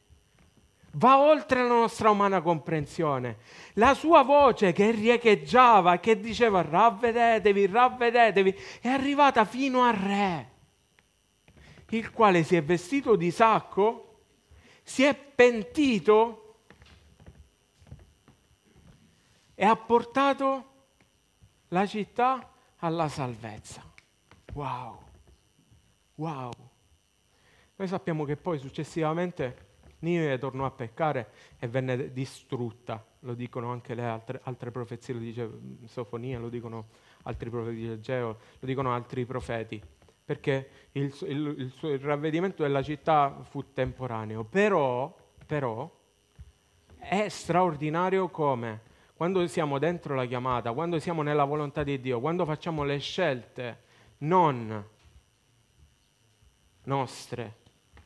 Va 0.95 1.19
oltre 1.19 1.61
la 1.61 1.69
nostra 1.69 2.09
umana 2.09 2.41
comprensione. 2.41 3.37
La 3.75 3.93
sua 3.93 4.23
voce 4.23 4.73
che 4.73 4.91
riecheggiava, 4.91 5.99
che 5.99 6.19
diceva 6.19 6.61
ravvedetevi, 6.61 7.67
ravvedetevi, 7.67 8.53
è 8.81 8.89
arrivata 8.89 9.45
fino 9.45 9.83
al 9.83 9.93
re, 9.93 10.49
il 11.91 12.11
quale 12.11 12.43
si 12.43 12.57
è 12.57 12.63
vestito 12.63 13.15
di 13.15 13.31
sacco, 13.31 14.23
si 14.83 15.03
è 15.03 15.15
pentito 15.15 16.42
e 19.55 19.65
ha 19.65 19.75
portato 19.75 20.71
la 21.69 21.85
città 21.85 22.51
alla 22.77 23.07
salvezza. 23.07 23.83
Wow, 24.53 24.99
wow. 26.15 26.51
Noi 27.75 27.87
sappiamo 27.87 28.23
che 28.25 28.37
poi 28.37 28.59
successivamente 28.59 29.71
Ninive 30.03 30.37
tornò 30.37 30.65
a 30.65 30.71
peccare 30.71 31.29
e 31.57 31.67
venne 31.67 32.11
distrutta, 32.11 33.03
lo 33.19 33.33
dicono 33.35 33.71
anche 33.71 33.95
le 33.95 34.03
altre, 34.03 34.41
altre 34.43 34.69
profezie, 34.69 35.13
lo 35.13 35.19
dice 35.21 35.49
Sofonia, 35.85 36.39
lo 36.39 36.49
dicono 36.49 36.87
altri 37.23 37.49
profeti 37.49 37.77
di 37.77 37.89
Egeo, 37.89 38.37
lo 38.59 38.67
dicono 38.67 38.93
altri 38.93 39.25
profeti, 39.25 39.81
perché 40.25 40.89
il, 40.91 41.05
il, 41.21 41.55
il, 41.57 41.73
il 41.83 41.99
ravvedimento 41.99 42.63
della 42.63 42.83
città 42.83 43.43
fu 43.43 43.71
temporaneo, 43.71 44.43
però, 44.43 45.15
però 45.45 45.89
è 46.97 47.29
straordinario 47.29 48.27
come 48.27 48.81
quando 49.23 49.47
siamo 49.47 49.79
dentro 49.79 50.15
la 50.15 50.25
chiamata, 50.25 50.73
quando 50.73 50.99
siamo 50.99 51.21
nella 51.21 51.45
volontà 51.45 51.81
di 51.83 52.01
Dio, 52.01 52.19
quando 52.19 52.43
facciamo 52.43 52.83
le 52.83 52.97
scelte 52.97 53.83
non 54.17 54.85
nostre, 56.83 57.55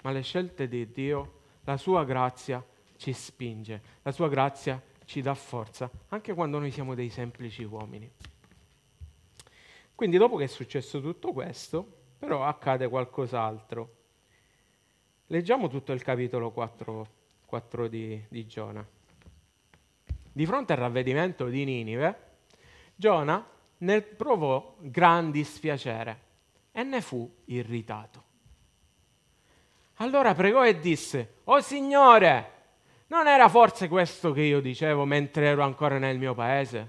ma 0.03 0.11
le 0.11 0.21
scelte 0.21 0.67
di 0.67 0.91
Dio, 0.91 1.39
la 1.63 1.75
sua 1.75 2.03
grazia 2.03 2.63
ci 2.97 3.13
spinge, 3.13 3.81
la 4.03 4.11
sua 4.11 4.29
grazia 4.29 4.79
ci 5.05 5.23
dà 5.23 5.33
forza, 5.33 5.89
anche 6.09 6.35
quando 6.35 6.59
noi 6.59 6.69
siamo 6.69 6.93
dei 6.93 7.09
semplici 7.09 7.63
uomini. 7.63 8.07
Quindi 9.95 10.17
dopo 10.17 10.35
che 10.35 10.43
è 10.43 10.47
successo 10.47 11.01
tutto 11.01 11.33
questo, 11.33 11.93
però 12.19 12.43
accade 12.43 12.87
qualcos'altro. 12.87 13.95
Leggiamo 15.25 15.67
tutto 15.67 15.93
il 15.93 16.03
capitolo 16.03 16.51
4, 16.51 17.07
4 17.43 17.87
di, 17.87 18.23
di 18.29 18.45
Giona. 18.45 18.96
Di 20.37 20.45
fronte 20.45 20.73
al 20.73 20.77
ravvedimento 20.77 21.47
di 21.47 21.65
Ninive, 21.65 22.19
Giona 22.93 23.43
ne 23.79 24.01
provò 24.03 24.75
gran 24.81 25.31
dispiacere 25.31 26.19
e 26.71 26.83
ne 26.83 27.01
fu 27.01 27.27
irritato. 27.45 28.23
Allora 29.95 30.35
pregò 30.35 30.63
e 30.63 30.79
disse, 30.79 31.37
Oh 31.45 31.59
Signore, 31.59 32.51
non 33.07 33.27
era 33.27 33.49
forse 33.49 33.87
questo 33.87 34.31
che 34.31 34.41
io 34.41 34.61
dicevo 34.61 35.05
mentre 35.05 35.47
ero 35.47 35.63
ancora 35.63 35.97
nel 35.97 36.19
mio 36.19 36.35
paese? 36.35 36.87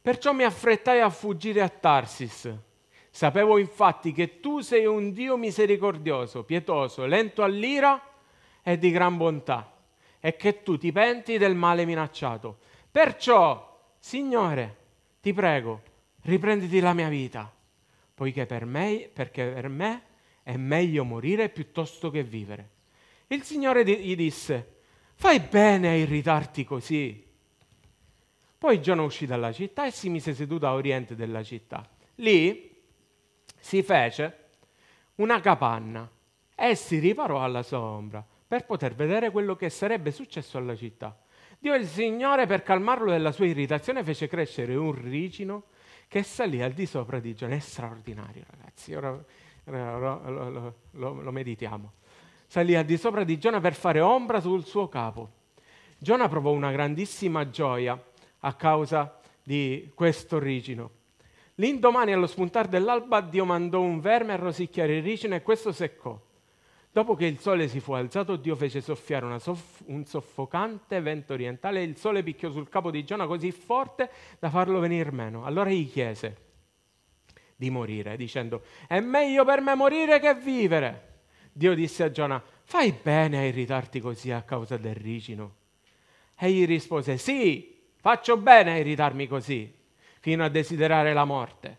Perciò 0.00 0.32
mi 0.32 0.44
affrettai 0.44 1.00
a 1.00 1.10
fuggire 1.10 1.62
a 1.62 1.68
Tarsis. 1.68 2.48
Sapevo 3.10 3.58
infatti 3.58 4.12
che 4.12 4.38
tu 4.38 4.60
sei 4.60 4.86
un 4.86 5.12
Dio 5.12 5.36
misericordioso, 5.36 6.44
pietoso, 6.44 7.06
lento 7.06 7.42
all'ira 7.42 8.00
e 8.62 8.78
di 8.78 8.92
gran 8.92 9.16
bontà 9.16 9.78
e 10.20 10.36
che 10.36 10.62
tu 10.62 10.76
ti 10.76 10.92
penti 10.92 11.38
del 11.38 11.54
male 11.54 11.84
minacciato. 11.84 12.58
Perciò, 12.90 13.94
Signore, 13.98 14.76
ti 15.20 15.32
prego, 15.32 15.82
riprenditi 16.22 16.78
la 16.80 16.92
mia 16.92 17.08
vita, 17.08 17.52
poiché 18.14 18.46
per 18.46 18.66
me, 18.66 19.10
perché 19.12 19.46
per 19.46 19.68
me 19.68 20.02
è 20.42 20.56
meglio 20.56 21.04
morire 21.04 21.48
piuttosto 21.48 22.10
che 22.10 22.22
vivere. 22.22 22.68
Il 23.28 23.42
Signore 23.42 23.84
gli 23.84 24.14
disse, 24.14 24.80
fai 25.14 25.40
bene 25.40 25.88
a 25.88 25.94
irritarti 25.94 26.64
così. 26.64 27.26
Poi 28.58 28.82
Giona 28.82 29.02
uscì 29.02 29.24
dalla 29.24 29.52
città 29.52 29.86
e 29.86 29.90
si 29.90 30.10
mise 30.10 30.34
seduto 30.34 30.66
a 30.66 30.74
oriente 30.74 31.14
della 31.14 31.42
città. 31.42 31.88
Lì 32.16 32.78
si 33.58 33.82
fece 33.82 34.36
una 35.16 35.40
capanna 35.40 36.10
e 36.54 36.74
si 36.74 36.98
riparò 36.98 37.42
alla 37.42 37.62
sua 37.62 37.80
ombra 37.80 38.26
per 38.50 38.66
poter 38.66 38.96
vedere 38.96 39.30
quello 39.30 39.54
che 39.54 39.70
sarebbe 39.70 40.10
successo 40.10 40.58
alla 40.58 40.74
città. 40.74 41.16
Dio 41.56 41.72
il 41.72 41.86
Signore, 41.86 42.46
per 42.46 42.64
calmarlo 42.64 43.08
della 43.12 43.30
sua 43.30 43.46
irritazione, 43.46 44.02
fece 44.02 44.26
crescere 44.26 44.74
un 44.74 44.90
ricino 44.90 45.66
che 46.08 46.24
salì 46.24 46.60
al 46.60 46.72
di 46.72 46.84
sopra 46.84 47.20
di 47.20 47.32
Giona. 47.32 47.54
È 47.54 47.60
straordinario, 47.60 48.42
ragazzi. 48.50 48.92
Ora, 48.92 49.16
lo, 49.66 50.30
lo, 50.30 50.74
lo, 50.90 51.20
lo 51.22 51.30
meditiamo. 51.30 51.92
Salì 52.48 52.74
al 52.74 52.84
di 52.84 52.96
sopra 52.96 53.22
di 53.22 53.38
Giona 53.38 53.60
per 53.60 53.74
fare 53.74 54.00
ombra 54.00 54.40
sul 54.40 54.64
suo 54.64 54.88
capo. 54.88 55.30
Giona 55.96 56.28
provò 56.28 56.50
una 56.50 56.72
grandissima 56.72 57.48
gioia 57.50 58.02
a 58.40 58.54
causa 58.54 59.16
di 59.44 59.92
questo 59.94 60.40
ricino. 60.40 60.90
L'indomani, 61.54 62.12
allo 62.12 62.26
spuntar 62.26 62.66
dell'alba, 62.66 63.20
Dio 63.20 63.44
mandò 63.44 63.80
un 63.80 64.00
verme 64.00 64.32
a 64.32 64.36
rosicchiare 64.36 64.96
il 64.96 65.04
ricino 65.04 65.36
e 65.36 65.42
questo 65.42 65.70
seccò. 65.70 66.20
Dopo 66.92 67.14
che 67.14 67.26
il 67.26 67.38
sole 67.38 67.68
si 67.68 67.78
fu 67.78 67.92
alzato, 67.92 68.34
Dio 68.34 68.56
fece 68.56 68.80
soffiare 68.80 69.38
soff- 69.38 69.82
un 69.86 70.04
soffocante 70.04 71.00
vento 71.00 71.34
orientale 71.34 71.80
e 71.80 71.84
il 71.84 71.96
sole 71.96 72.24
picchiò 72.24 72.50
sul 72.50 72.68
capo 72.68 72.90
di 72.90 73.04
Giona 73.04 73.28
così 73.28 73.52
forte 73.52 74.10
da 74.40 74.50
farlo 74.50 74.80
venire 74.80 75.12
meno. 75.12 75.44
Allora 75.44 75.70
gli 75.70 75.88
chiese 75.88 76.48
di 77.54 77.70
morire, 77.70 78.16
dicendo, 78.16 78.62
è 78.88 78.98
meglio 78.98 79.44
per 79.44 79.60
me 79.60 79.74
morire 79.76 80.18
che 80.18 80.34
vivere. 80.34 81.08
Dio 81.52 81.74
disse 81.74 82.02
a 82.02 82.10
Giona, 82.10 82.42
fai 82.64 82.92
bene 82.92 83.38
a 83.38 83.44
irritarti 83.44 84.00
così 84.00 84.32
a 84.32 84.42
causa 84.42 84.76
del 84.76 84.96
ricino. 84.96 85.58
Egli 86.36 86.66
rispose, 86.66 87.18
sì, 87.18 87.84
faccio 88.00 88.36
bene 88.36 88.72
a 88.72 88.78
irritarmi 88.78 89.28
così, 89.28 89.72
fino 90.18 90.42
a 90.42 90.48
desiderare 90.48 91.12
la 91.12 91.24
morte. 91.24 91.78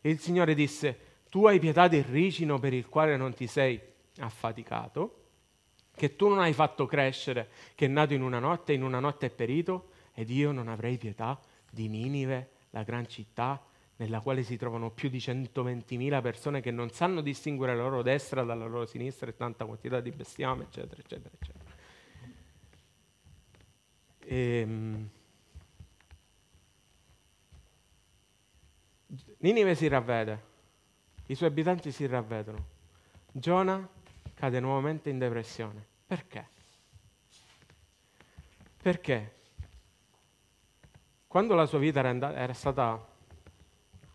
Il 0.00 0.18
Signore 0.18 0.54
disse, 0.54 0.98
tu 1.28 1.46
hai 1.46 1.60
pietà 1.60 1.86
del 1.86 2.04
ricino 2.04 2.58
per 2.58 2.72
il 2.72 2.88
quale 2.88 3.16
non 3.16 3.34
ti 3.34 3.46
sei 3.46 3.78
affaticato, 4.18 5.24
che 5.94 6.16
tu 6.16 6.28
non 6.28 6.38
hai 6.38 6.52
fatto 6.52 6.86
crescere, 6.86 7.48
che 7.74 7.86
è 7.86 7.88
nato 7.88 8.14
in 8.14 8.22
una 8.22 8.38
notte 8.38 8.72
in 8.72 8.82
una 8.82 9.00
notte 9.00 9.26
è 9.26 9.30
perito, 9.30 9.90
ed 10.14 10.30
io 10.30 10.52
non 10.52 10.68
avrei 10.68 10.96
pietà 10.96 11.40
di 11.70 11.88
Ninive, 11.88 12.50
la 12.70 12.82
gran 12.82 13.06
città 13.08 13.62
nella 13.96 14.20
quale 14.20 14.42
si 14.42 14.56
trovano 14.56 14.90
più 14.90 15.08
di 15.08 15.18
120.000 15.18 16.22
persone 16.22 16.60
che 16.60 16.70
non 16.70 16.90
sanno 16.90 17.20
distinguere 17.20 17.74
la 17.74 17.82
loro 17.82 18.02
destra 18.02 18.44
dalla 18.44 18.66
loro 18.66 18.86
sinistra 18.86 19.28
e 19.28 19.36
tanta 19.36 19.64
quantità 19.64 20.00
di 20.00 20.10
bestiame, 20.10 20.64
eccetera, 20.64 21.00
eccetera, 21.00 21.34
eccetera. 21.36 21.76
Ehm, 24.20 25.10
Ninive 29.38 29.74
si 29.74 29.88
ravvede, 29.88 30.42
i 31.26 31.34
suoi 31.34 31.48
abitanti 31.48 31.92
si 31.92 32.06
ravvedono. 32.06 32.76
Giona 33.30 33.88
cade 34.38 34.60
nuovamente 34.60 35.10
in 35.10 35.18
depressione. 35.18 35.84
Perché? 36.06 36.48
Perché 38.80 39.34
quando 41.26 41.56
la 41.56 41.66
sua 41.66 41.78
vita 41.78 41.98
era, 41.98 42.10
and- 42.10 42.22
era 42.22 42.52
stata, 42.52 43.04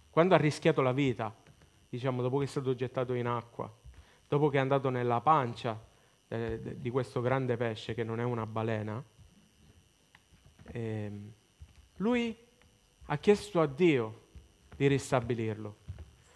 quando 0.10 0.34
ha 0.34 0.38
rischiato 0.38 0.82
la 0.82 0.94
vita, 0.94 1.36
diciamo 1.90 2.22
dopo 2.22 2.38
che 2.38 2.46
è 2.46 2.48
stato 2.48 2.74
gettato 2.74 3.14
in 3.14 3.28
acqua, 3.28 3.70
dopo 4.26 4.48
che 4.48 4.56
è 4.56 4.60
andato 4.62 4.90
nella 4.90 5.20
pancia 5.20 5.78
de- 6.26 6.80
di 6.80 6.90
questo 6.90 7.20
grande 7.20 7.58
pesce 7.58 7.94
che 7.94 8.06
non 8.06 8.22
è 8.22 8.24
una 8.24 8.46
balena, 8.46 9.04
ehm, 10.72 11.34
lui 11.98 12.34
ha 13.08 13.18
chiesto 13.18 13.60
a 13.60 13.68
Dio 13.68 14.28
di 14.78 14.88
ristabilirlo. 14.88 15.76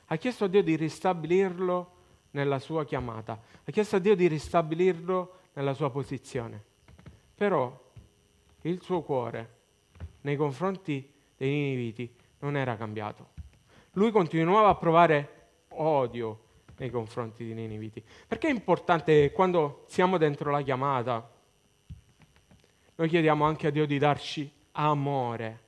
Ha 0.08 0.17
chiesto 0.17 0.43
a 0.43 0.47
Dio 0.50 0.62
di 0.62 0.76
ristabilirlo 0.76 1.95
nella 2.31 2.59
sua 2.59 2.85
chiamata, 2.85 3.41
ha 3.63 3.71
chiesto 3.71 3.95
a 3.95 3.99
Dio 3.99 4.15
di 4.15 4.27
ristabilirlo 4.27 5.39
nella 5.53 5.73
sua 5.73 5.89
posizione. 5.89 6.63
Però 7.35 7.85
il 8.61 8.81
suo 8.81 9.01
cuore 9.01 9.55
nei 10.21 10.35
confronti 10.35 11.11
dei 11.35 11.49
Niniviti 11.49 12.13
non 12.39 12.57
era 12.57 12.75
cambiato. 12.75 13.29
Lui 13.93 14.11
continuava 14.11 14.69
a 14.69 14.75
provare 14.75 15.49
odio 15.69 16.41
nei 16.77 16.89
confronti 16.89 17.45
dei 17.45 17.53
Niniviti. 17.53 18.03
Perché 18.27 18.47
è 18.47 18.51
importante 18.51 19.31
quando 19.31 19.83
siamo 19.87 20.17
dentro 20.17 20.51
la 20.51 20.61
chiamata 20.61 21.35
noi 22.99 23.09
chiediamo 23.09 23.45
anche 23.45 23.67
a 23.67 23.69
Dio 23.69 23.85
di 23.85 23.99
darci 23.99 24.51
amore 24.71 25.65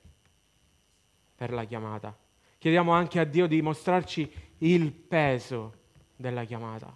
per 1.36 1.52
la 1.52 1.64
chiamata. 1.64 2.16
Chiediamo 2.58 2.90
anche 2.90 3.20
a 3.20 3.24
Dio 3.24 3.46
di 3.46 3.62
mostrarci 3.62 4.30
il 4.58 4.90
peso 4.90 5.74
della 6.20 6.44
chiamata. 6.44 6.94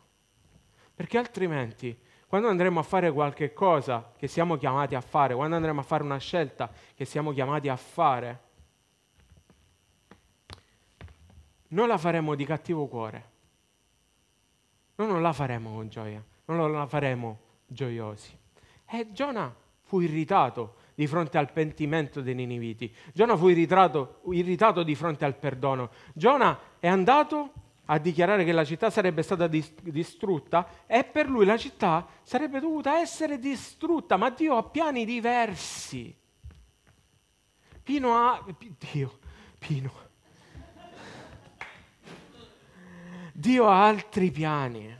Perché 0.94 1.18
altrimenti, 1.18 1.98
quando 2.26 2.48
andremo 2.48 2.78
a 2.78 2.82
fare 2.82 3.10
qualche 3.10 3.52
cosa 3.52 4.12
che 4.16 4.28
siamo 4.28 4.56
chiamati 4.56 4.94
a 4.94 5.00
fare, 5.00 5.34
quando 5.34 5.56
andremo 5.56 5.80
a 5.80 5.82
fare 5.82 6.02
una 6.02 6.18
scelta 6.18 6.70
che 6.94 7.04
siamo 7.04 7.32
chiamati 7.32 7.68
a 7.68 7.76
fare, 7.76 8.42
noi 11.68 11.88
la 11.88 11.98
faremo 11.98 12.34
di 12.34 12.44
cattivo 12.44 12.86
cuore. 12.86 13.32
Noi 14.96 15.08
non 15.08 15.22
la 15.22 15.32
faremo 15.32 15.74
con 15.74 15.88
gioia, 15.88 16.22
non 16.44 16.70
la 16.70 16.86
faremo 16.86 17.38
gioiosi. 17.66 18.36
E 18.86 19.10
Giona 19.10 19.52
fu 19.80 20.00
irritato 20.00 20.76
di 20.94 21.08
fronte 21.08 21.38
al 21.38 21.50
pentimento 21.50 22.20
dei 22.20 22.34
Niniviti. 22.34 22.94
Giona 23.12 23.36
fu 23.36 23.48
irritato, 23.48 24.20
irritato 24.30 24.84
di 24.84 24.94
fronte 24.94 25.24
al 25.24 25.34
perdono. 25.34 25.90
Giona 26.12 26.56
è 26.78 26.86
andato 26.86 27.63
a 27.86 27.98
dichiarare 27.98 28.44
che 28.44 28.52
la 28.52 28.64
città 28.64 28.90
sarebbe 28.90 29.22
stata 29.22 29.46
dis- 29.46 29.74
distrutta 29.82 30.84
e 30.86 31.04
per 31.04 31.28
lui 31.28 31.44
la 31.44 31.56
città 31.56 32.06
sarebbe 32.22 32.60
dovuta 32.60 32.98
essere 32.98 33.38
distrutta, 33.38 34.16
ma 34.16 34.30
Dio 34.30 34.56
ha 34.56 34.62
piani 34.62 35.04
diversi. 35.04 36.16
Pino 37.82 38.14
ha... 38.16 38.44
Dio, 38.92 39.18
Pino. 39.58 39.92
Dio 43.32 43.68
ha 43.68 43.84
altri 43.84 44.30
piani. 44.30 44.96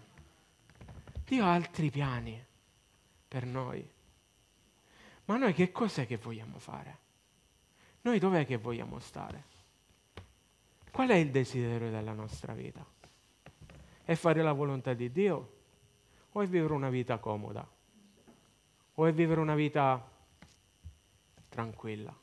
Dio 1.25 1.45
ha 1.45 1.53
altri 1.53 1.91
piani 1.91 2.45
per 3.27 3.47
noi. 3.47 3.89
Ma 5.27 5.37
noi 5.37 5.55
che 5.55 5.73
cos'è 5.73 6.07
che 6.07 6.19
vogliamo 6.19 6.59
fare? 6.59 6.99
Noi 8.03 8.19
dov'è 8.19 8.45
che 8.45 8.59
vogliamo 8.59 8.99
stare? 8.99 9.45
Qual 10.95 11.09
è 11.09 11.17
il 11.17 11.33
desiderio 11.33 11.91
della 11.91 12.13
nostra 12.13 12.55
vita? 12.55 12.87
È 14.05 14.15
fare 14.15 14.43
la 14.43 14.53
volontà 14.53 14.95
di 14.95 15.11
Dio 15.11 15.55
o 16.31 16.41
è 16.41 16.47
vivere 16.47 16.73
una 16.73 16.89
vita 16.89 17.19
comoda? 17.19 17.69
O 18.95 19.05
è 19.05 19.13
vivere 19.13 19.41
una 19.41 19.57
vita 19.57 20.09
tranquilla? 21.49 22.17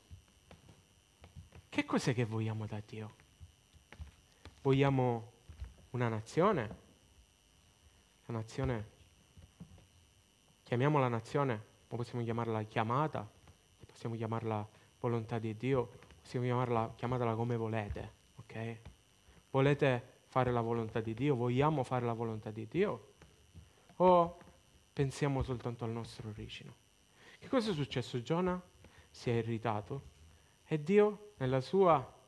Che 1.68 1.84
cos'è 1.84 2.14
che 2.14 2.24
vogliamo 2.24 2.64
da 2.64 2.80
Dio? 2.82 3.14
Vogliamo 4.62 5.32
una 5.90 6.08
nazione? 6.08 6.76
La 8.24 8.32
nazione, 8.32 8.88
chiamiamola 10.62 11.08
nazione 11.08 11.62
o 11.88 11.96
possiamo 11.96 12.24
chiamarla 12.24 12.62
chiamata, 12.62 13.30
possiamo 13.84 14.14
chiamarla 14.14 14.66
volontà 14.98 15.38
di 15.38 15.54
Dio, 15.58 15.90
possiamo 16.22 16.46
chiamarla, 16.46 16.94
chiamatela 16.96 17.34
come 17.34 17.56
volete, 17.58 18.20
ok? 18.52 18.78
Volete 19.50 20.20
fare 20.26 20.52
la 20.52 20.60
volontà 20.60 21.00
di 21.00 21.14
Dio? 21.14 21.34
Vogliamo 21.34 21.82
fare 21.82 22.04
la 22.04 22.12
volontà 22.12 22.50
di 22.50 22.66
Dio? 22.68 23.12
O 23.96 24.38
pensiamo 24.92 25.42
soltanto 25.42 25.84
al 25.84 25.90
nostro 25.90 26.30
ricino? 26.34 26.74
Che 27.38 27.48
cosa 27.48 27.70
è 27.70 27.74
successo? 27.74 28.20
Giona 28.22 28.60
si 29.10 29.30
è 29.30 29.34
irritato 29.34 30.10
e 30.66 30.82
Dio, 30.82 31.32
nella 31.38 31.60
sua 31.60 32.20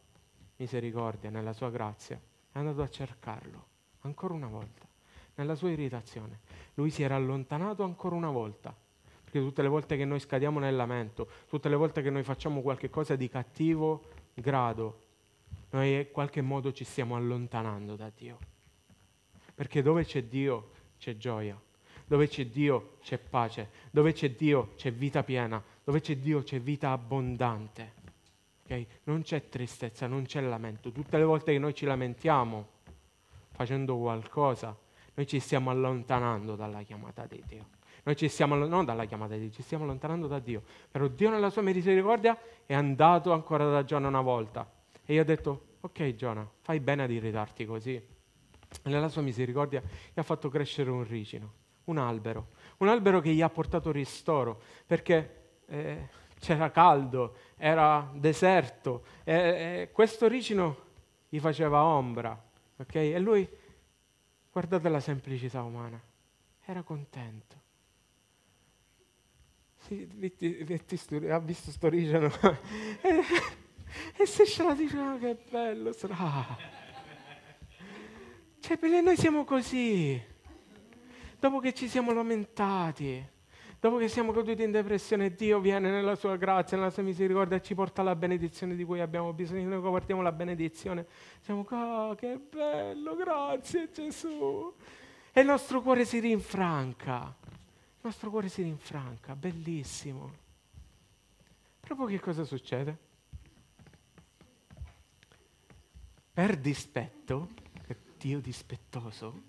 misericordia, 0.57 1.31
nella 1.31 1.53
sua 1.53 1.71
grazia, 1.71 2.21
è 2.53 2.59
andato 2.59 2.83
a 2.83 2.89
cercarlo 2.89 3.67
ancora 4.01 4.35
una 4.35 4.49
volta, 4.49 4.87
nella 5.37 5.55
sua 5.55 5.71
irritazione. 5.71 6.41
Lui 6.75 6.91
si 6.91 7.03
era 7.03 7.17
allontanato 7.17 7.85
ancora 7.85 8.15
una 8.15 8.31
volta 8.31 8.75
perché 9.23 9.41
tutte 9.41 9.63
le 9.63 9.69
volte 9.69 9.97
che 9.97 10.05
noi 10.05 10.21
scadiamo 10.21 10.59
nel 10.59 10.77
lamento, 10.77 11.29
tutte 11.49 11.69
le 11.69 11.77
volte 11.77 12.03
che 12.03 12.11
noi 12.11 12.23
facciamo 12.23 12.61
qualcosa 12.61 13.17
di 13.17 13.29
cattivo 13.29 14.11
grado, 14.35 15.04
noi 15.75 15.97
in 15.97 16.11
qualche 16.13 16.41
modo 16.41 16.73
ci 16.73 16.85
stiamo 16.85 17.17
allontanando 17.17 17.97
da 17.97 18.11
Dio. 18.15 18.39
Perché 19.55 19.83
dove 19.83 20.05
c'è 20.05 20.23
Dio 20.23 20.71
c'è 20.99 21.17
gioia, 21.17 21.61
dove 22.07 22.29
c'è 22.29 22.47
Dio 22.47 22.97
c'è 23.03 23.19
pace, 23.19 23.71
dove 23.91 24.13
c'è 24.13 24.31
Dio 24.31 24.75
c'è 24.77 24.93
vita 24.93 25.25
piena, 25.25 25.63
dove 25.83 26.01
c'è 26.01 26.17
Dio 26.17 26.43
c'è 26.45 26.61
vita 26.61 26.93
abbondante. 26.93 27.93
Okay? 28.63 28.87
Non 29.05 29.23
c'è 29.23 29.49
tristezza, 29.49 30.07
non 30.07 30.25
c'è 30.27 30.41
lamento. 30.41 30.93
Tutte 30.93 31.19
le 31.19 31.25
volte 31.25 31.53
che 31.53 31.59
noi 31.59 31.75
ci 31.75 31.87
lamentiamo 31.87 32.69
facendo 33.51 33.97
qualcosa, 33.97 34.77
noi 35.15 35.27
ci 35.27 35.41
stiamo 35.41 35.71
allontanando 35.71 36.55
dalla 36.55 36.83
chiamata 36.83 37.27
di 37.27 37.43
Dio. 37.45 37.67
Noi 38.05 38.15
ci 38.15 38.29
stiamo, 38.29 38.55
non 38.55 38.85
dalla 38.85 39.07
chiamata 39.07 39.35
di 39.35 39.41
Dio, 39.41 39.51
ci 39.51 39.63
stiamo 39.63 39.83
allontanando 39.83 40.29
da 40.29 40.39
Dio. 40.39 40.63
Però 40.89 41.09
Dio 41.09 41.31
nella 41.31 41.51
sua 41.51 41.63
misericordia 41.63 42.39
è 42.65 42.75
andato 42.75 43.33
ancora 43.33 43.69
da 43.69 43.83
Giona 43.83 44.07
una 44.07 44.21
volta. 44.21 44.83
E 45.05 45.13
io 45.13 45.21
ho 45.21 45.25
detto, 45.25 45.77
ok 45.81 46.15
Giona, 46.15 46.49
fai 46.61 46.81
bene 46.81 47.03
ad 47.03 47.11
irritarti 47.11 47.67
così. 47.67 47.95
E 47.95 48.91
nella 48.91 49.09
sua 49.09 49.23
misericordia 49.23 49.83
gli 50.13 50.19
ha 50.19 50.23
fatto 50.23 50.49
crescere 50.49 50.91
un 50.91 51.07
ricino, 51.07 51.53
un 51.85 51.99
albero. 51.99 52.49
Un 52.79 52.89
albero 52.89 53.21
che 53.21 53.33
gli 53.33 53.43
ha 53.43 53.51
portato 53.51 53.93
ristoro, 53.93 54.61
perché 54.87 55.43
eh, 55.67 56.09
c'era 56.39 56.71
caldo, 56.71 57.37
era 57.57 58.11
deserto. 58.15 59.05
E, 59.25 59.91
questo 59.93 60.27
ricino 60.27 60.83
gli 61.29 61.39
faceva 61.39 61.85
ombra. 61.85 62.43
Okay? 62.77 63.13
E 63.13 63.19
lui, 63.19 63.49
guardate 64.51 64.89
la 64.89 65.01
semplicità 65.01 65.63
umana, 65.63 66.01
era 66.65 66.83
contento. 66.83 67.63
Ha 69.87 71.39
visto 71.41 71.71
sto 71.71 71.89
ricino 71.89 72.31
e, 74.17 74.27
se 74.27 74.45
ce 74.47 74.63
la 74.63 74.75
dice, 74.75 74.99
oh, 74.99 75.19
che 75.19 75.37
bello 75.51 75.93
sarà. 75.93 76.57
Cioè, 78.61 78.79
perché 78.79 79.01
noi 79.01 79.17
siamo 79.17 79.45
così. 79.45 80.21
Dopo 81.39 81.61
che 81.61 81.75
ci 81.75 81.89
siamo 81.89 82.13
lamentati, 82.13 83.23
dopo 83.79 83.97
che 83.99 84.09
siamo 84.09 84.33
caduti 84.33 84.63
in 84.63 84.71
depressione, 84.71 85.35
Dio 85.35 85.61
viene 85.61 85.91
nella 85.91 86.15
sua 86.15 86.37
grazia, 86.37 86.77
nella 86.77 86.91
sua 86.91 87.03
misericordia 87.03 87.59
e 87.59 87.63
ci 87.63 87.75
porta 87.75 88.03
la 88.03 88.17
benedizione 88.17 88.75
di 88.75 88.85
cui 88.85 89.01
abbiamo 89.01 89.33
bisogno. 89.33 89.69
Noi 89.69 89.81
guardiamo 89.81 90.23
la 90.23 90.33
benedizione, 90.33 91.07
diciamo, 91.39 91.67
oh, 91.69 92.15
che 92.15 92.39
bello, 92.39 93.15
grazie 93.15 93.91
Gesù. 93.93 94.73
E 95.33 95.41
il 95.41 95.47
nostro 95.47 95.83
cuore 95.83 96.05
si 96.07 96.19
rinfranca 96.21 97.37
il 98.05 98.11
nostro 98.11 98.29
cuore 98.29 98.51
si 98.51 98.61
rinfranca, 98.61 99.35
bellissimo. 99.35 100.31
Proprio 101.81 102.07
che 102.07 102.21
cosa 102.21 102.45
succede? 102.45 103.04
Per 106.35 106.57
dispetto, 106.57 107.49
Dio 108.19 108.41
dispettoso, 108.41 109.43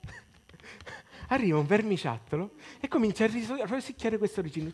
arriva 1.28 1.58
un 1.58 1.66
vermiciattolo 1.66 2.54
e 2.80 2.88
comincia 2.88 3.24
a 3.26 3.66
rosicchiare 3.66 4.16
questo 4.16 4.40
ricino. 4.40 4.72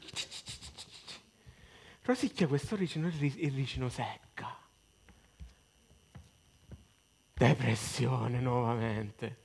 Rosicchia 2.02 2.46
questo 2.46 2.76
ricino 2.76 3.08
e 3.08 3.10
il 3.10 3.52
ricino 3.52 3.88
secca. 3.88 4.56
Depressione 7.32 8.38
nuovamente. 8.38 9.42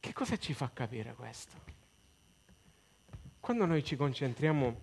Che 0.00 0.12
cosa 0.14 0.38
ci 0.38 0.54
fa 0.54 0.70
capire 0.72 1.12
questo? 1.12 1.56
Quando 3.40 3.66
noi 3.66 3.84
ci 3.84 3.94
concentriamo 3.94 4.80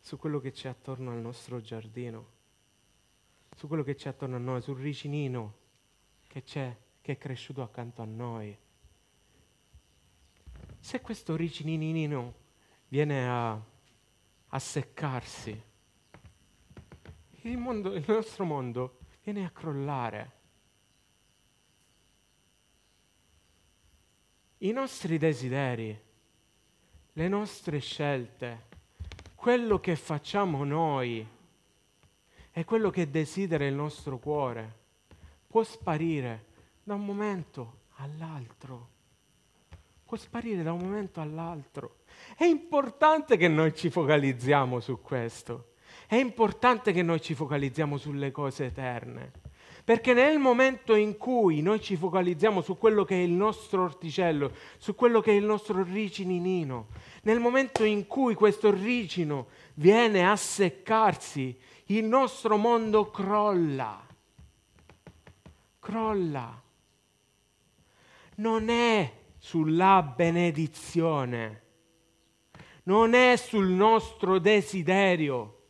su 0.00 0.16
quello 0.16 0.40
che 0.40 0.50
c'è 0.50 0.68
attorno 0.68 1.12
al 1.12 1.18
nostro 1.18 1.60
giardino, 1.60 2.32
su 3.54 3.66
quello 3.68 3.82
che 3.82 3.94
c'è 3.94 4.10
attorno 4.10 4.36
a 4.36 4.38
noi, 4.38 4.60
sul 4.60 4.78
ricinino 4.78 5.58
che 6.26 6.42
c'è, 6.42 6.76
che 7.00 7.12
è 7.12 7.18
cresciuto 7.18 7.62
accanto 7.62 8.02
a 8.02 8.04
noi, 8.04 8.56
se 10.78 11.00
questo 11.00 11.36
ricininino 11.36 12.34
viene 12.88 13.28
a, 13.28 13.52
a 14.48 14.58
seccarsi, 14.58 15.62
il, 17.42 17.56
mondo, 17.58 17.94
il 17.94 18.04
nostro 18.06 18.44
mondo 18.44 18.98
viene 19.22 19.44
a 19.44 19.50
crollare. 19.50 20.42
i 24.64 24.72
nostri 24.72 25.18
desideri, 25.18 26.02
le 27.12 27.28
nostre 27.28 27.80
scelte, 27.80 28.68
quello 29.34 29.78
che 29.78 29.94
facciamo 29.94 30.64
noi 30.64 31.26
e 32.56 32.64
quello 32.64 32.88
che 32.88 33.10
desidera 33.10 33.66
il 33.66 33.74
nostro 33.74 34.18
cuore 34.18 34.82
può 35.48 35.64
sparire 35.64 36.44
da 36.84 36.94
un 36.94 37.04
momento 37.04 37.78
all'altro. 37.96 38.88
Può 40.04 40.16
sparire 40.16 40.62
da 40.62 40.72
un 40.72 40.78
momento 40.78 41.20
all'altro. 41.20 41.96
È 42.36 42.44
importante 42.44 43.36
che 43.36 43.48
noi 43.48 43.74
ci 43.74 43.90
focalizziamo 43.90 44.78
su 44.78 45.00
questo. 45.00 45.72
È 46.06 46.14
importante 46.14 46.92
che 46.92 47.02
noi 47.02 47.20
ci 47.20 47.34
focalizziamo 47.34 47.96
sulle 47.96 48.30
cose 48.30 48.66
eterne. 48.66 49.32
Perché 49.82 50.14
nel 50.14 50.38
momento 50.38 50.94
in 50.94 51.16
cui 51.16 51.60
noi 51.60 51.80
ci 51.80 51.96
focalizziamo 51.96 52.62
su 52.62 52.78
quello 52.78 53.04
che 53.04 53.16
è 53.16 53.22
il 53.22 53.32
nostro 53.32 53.82
orticello, 53.82 54.52
su 54.78 54.94
quello 54.94 55.20
che 55.20 55.32
è 55.32 55.34
il 55.34 55.44
nostro 55.44 55.82
ricinino, 55.82 56.86
nel 57.22 57.40
momento 57.40 57.82
in 57.82 58.06
cui 58.06 58.34
questo 58.34 58.70
ricino 58.70 59.48
viene 59.74 60.26
a 60.26 60.36
seccarsi, 60.36 61.58
il 61.86 62.04
nostro 62.04 62.56
mondo 62.56 63.10
crolla. 63.10 64.06
Crolla. 65.78 66.62
Non 68.36 68.68
è 68.68 69.12
sulla 69.38 70.02
benedizione, 70.02 71.62
non 72.84 73.14
è 73.14 73.36
sul 73.36 73.66
nostro 73.68 74.38
desiderio 74.38 75.66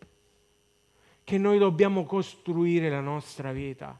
che 1.24 1.38
noi 1.38 1.58
dobbiamo 1.58 2.04
costruire 2.04 2.88
la 2.88 3.00
nostra 3.00 3.52
vita. 3.52 3.98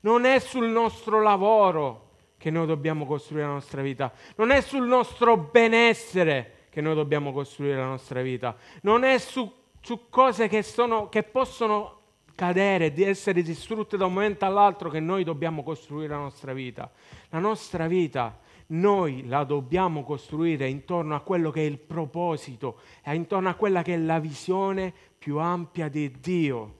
Non 0.00 0.24
è 0.24 0.38
sul 0.38 0.68
nostro 0.68 1.22
lavoro 1.22 2.10
che 2.36 2.50
noi 2.50 2.66
dobbiamo 2.66 3.06
costruire 3.06 3.46
la 3.46 3.52
nostra 3.52 3.80
vita. 3.80 4.12
Non 4.36 4.50
è 4.50 4.60
sul 4.60 4.86
nostro 4.86 5.36
benessere 5.36 6.66
che 6.68 6.80
noi 6.82 6.94
dobbiamo 6.94 7.32
costruire 7.32 7.78
la 7.78 7.86
nostra 7.86 8.20
vita. 8.20 8.54
Non 8.82 9.02
è 9.02 9.16
su, 9.18 9.50
su 9.84 10.08
cose 10.08 10.48
che, 10.48 10.62
sono, 10.62 11.10
che 11.10 11.22
possono 11.22 12.00
cadere, 12.34 12.90
di 12.90 13.02
essere 13.02 13.42
distrutte 13.42 13.98
da 13.98 14.06
un 14.06 14.14
momento 14.14 14.46
all'altro 14.46 14.88
che 14.88 14.98
noi 14.98 15.24
dobbiamo 15.24 15.62
costruire 15.62 16.08
la 16.08 16.20
nostra 16.20 16.54
vita. 16.54 16.90
La 17.28 17.38
nostra 17.38 17.86
vita 17.86 18.40
noi 18.68 19.26
la 19.26 19.44
dobbiamo 19.44 20.02
costruire 20.02 20.70
intorno 20.70 21.14
a 21.14 21.20
quello 21.20 21.50
che 21.50 21.60
è 21.60 21.66
il 21.68 21.78
proposito 21.78 22.80
e 23.02 23.14
intorno 23.14 23.50
a 23.50 23.54
quella 23.54 23.82
che 23.82 23.92
è 23.92 23.98
la 23.98 24.18
visione 24.20 24.90
più 25.18 25.36
ampia 25.36 25.90
di 25.90 26.10
Dio. 26.18 26.78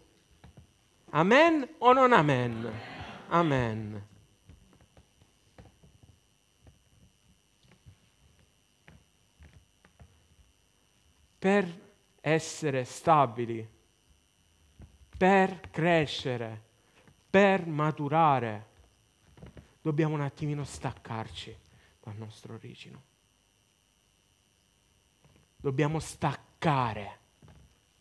Amen 1.10 1.74
o 1.80 1.92
non 1.92 2.10
amen? 2.10 2.72
Amen. 3.28 4.06
Per 11.38 11.83
essere 12.26 12.84
stabili, 12.84 13.68
per 15.18 15.60
crescere, 15.70 16.58
per 17.28 17.66
maturare, 17.66 18.66
dobbiamo 19.82 20.14
un 20.14 20.22
attimino 20.22 20.64
staccarci 20.64 21.54
dal 22.02 22.16
nostro 22.16 22.54
origine. 22.54 22.98
Dobbiamo 25.58 25.98
staccare 25.98 27.18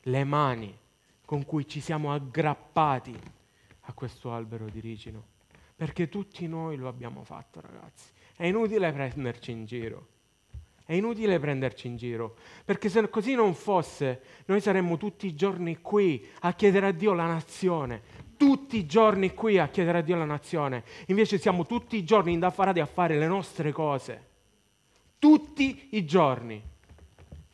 le 0.03 0.23
mani 0.23 0.79
con 1.25 1.43
cui 1.45 1.67
ci 1.67 1.81
siamo 1.81 2.13
aggrappati 2.13 3.19
a 3.81 3.91
questo 3.93 4.31
albero 4.31 4.69
di 4.69 4.79
ricino, 4.79 5.21
perché 5.75 6.07
tutti 6.07 6.47
noi 6.47 6.77
lo 6.77 6.87
abbiamo 6.87 7.25
fatto, 7.25 7.59
ragazzi. 7.59 8.05
È 8.37 8.45
inutile 8.45 8.93
prenderci 8.93 9.51
in 9.51 9.65
giro. 9.65 10.11
È 10.85 10.93
inutile 10.93 11.39
prenderci 11.39 11.87
in 11.87 11.95
giro, 11.95 12.35
perché 12.65 12.89
se 12.89 13.09
così 13.09 13.35
non 13.35 13.53
fosse, 13.53 14.21
noi 14.45 14.59
saremmo 14.59 14.97
tutti 14.97 15.27
i 15.27 15.33
giorni 15.33 15.79
qui 15.79 16.27
a 16.41 16.53
chiedere 16.53 16.87
a 16.87 16.91
Dio 16.91 17.13
la 17.13 17.25
nazione, 17.25 18.01
tutti 18.35 18.75
i 18.77 18.85
giorni 18.85 19.33
qui 19.33 19.57
a 19.57 19.69
chiedere 19.69 19.99
a 19.99 20.01
Dio 20.01 20.17
la 20.17 20.25
nazione. 20.25 20.83
Invece 21.07 21.37
siamo 21.37 21.65
tutti 21.65 21.95
i 21.95 22.03
giorni 22.03 22.33
indaffarati 22.33 22.81
a 22.81 22.85
fare 22.85 23.17
le 23.17 23.27
nostre 23.27 23.71
cose. 23.71 24.31
Tutti 25.17 25.87
i 25.91 26.03
giorni. 26.03 26.61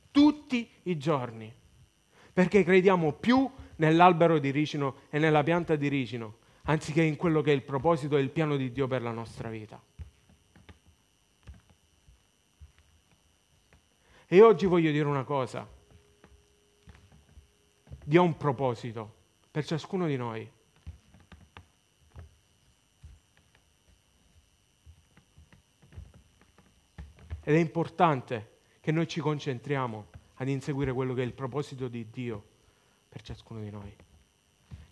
Tutti 0.10 0.68
i 0.84 0.98
giorni. 0.98 1.54
Perché 2.34 2.64
crediamo 2.64 3.14
più 3.14 3.48
nell'albero 3.76 4.40
di 4.40 4.50
ricino 4.50 5.02
e 5.10 5.20
nella 5.20 5.44
pianta 5.44 5.76
di 5.76 5.88
ricino, 5.88 6.38
anziché 6.64 7.04
in 7.04 7.16
quello 7.16 7.42
che 7.42 7.52
è 7.52 7.54
il 7.54 7.64
proposito 7.64 8.18
e 8.18 8.22
il 8.22 8.32
piano 8.32 8.56
di 8.56 8.72
Dio 8.72 8.88
per 8.88 9.04
la 9.04 9.12
nostra 9.12 9.50
vita. 9.50 9.80
E 14.32 14.44
oggi 14.44 14.68
voglio 14.68 14.92
dire 14.92 15.08
una 15.08 15.24
cosa. 15.24 15.68
Dio 18.06 18.22
ha 18.22 18.24
un 18.24 18.38
proposito 18.38 19.16
per 19.50 19.66
ciascuno 19.66 20.06
di 20.06 20.18
noi. 20.18 20.48
Ed 27.42 27.56
è 27.56 27.58
importante 27.58 28.58
che 28.80 28.92
noi 28.92 29.08
ci 29.08 29.20
concentriamo 29.20 30.06
ad 30.36 30.48
inseguire 30.48 30.94
quello 30.94 31.16
che 31.16 31.24
è 31.24 31.26
il 31.26 31.34
proposito 31.34 31.88
di 31.88 32.08
Dio 32.12 32.44
per 33.10 33.24
ciascuno 33.24 33.62
di 33.62 33.72
noi. 33.72 33.96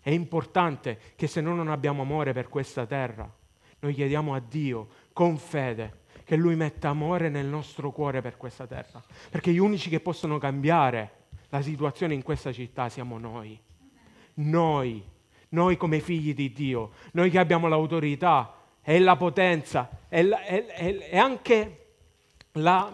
È 0.00 0.10
importante 0.10 0.98
che 1.14 1.28
se 1.28 1.40
noi 1.40 1.54
non 1.54 1.68
abbiamo 1.68 2.02
amore 2.02 2.32
per 2.32 2.48
questa 2.48 2.86
terra, 2.86 3.32
noi 3.78 3.94
chiediamo 3.94 4.34
a 4.34 4.40
Dio 4.40 4.88
con 5.12 5.38
fede 5.38 6.06
che 6.28 6.36
Lui 6.36 6.56
metta 6.56 6.90
amore 6.90 7.30
nel 7.30 7.46
nostro 7.46 7.90
cuore 7.90 8.20
per 8.20 8.36
questa 8.36 8.66
terra, 8.66 9.02
perché 9.30 9.50
gli 9.50 9.56
unici 9.56 9.88
che 9.88 9.98
possono 9.98 10.36
cambiare 10.36 11.12
la 11.48 11.62
situazione 11.62 12.12
in 12.12 12.20
questa 12.20 12.52
città 12.52 12.90
siamo 12.90 13.16
noi. 13.16 13.58
Noi, 14.34 15.02
noi 15.48 15.78
come 15.78 16.00
figli 16.00 16.34
di 16.34 16.52
Dio, 16.52 16.90
noi 17.12 17.30
che 17.30 17.38
abbiamo 17.38 17.66
l'autorità 17.66 18.56
e 18.82 18.98
la 18.98 19.16
potenza 19.16 19.88
e, 20.10 20.22
la, 20.22 20.44
e, 20.44 20.66
e, 20.68 21.08
e 21.12 21.16
anche 21.16 21.94
la, 22.52 22.92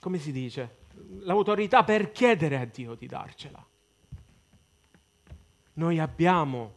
come 0.00 0.18
si 0.18 0.32
dice, 0.32 0.78
l'autorità 1.20 1.84
per 1.84 2.10
chiedere 2.10 2.58
a 2.58 2.64
Dio 2.64 2.96
di 2.96 3.06
darcela. 3.06 3.64
Noi 5.74 6.00
abbiamo 6.00 6.74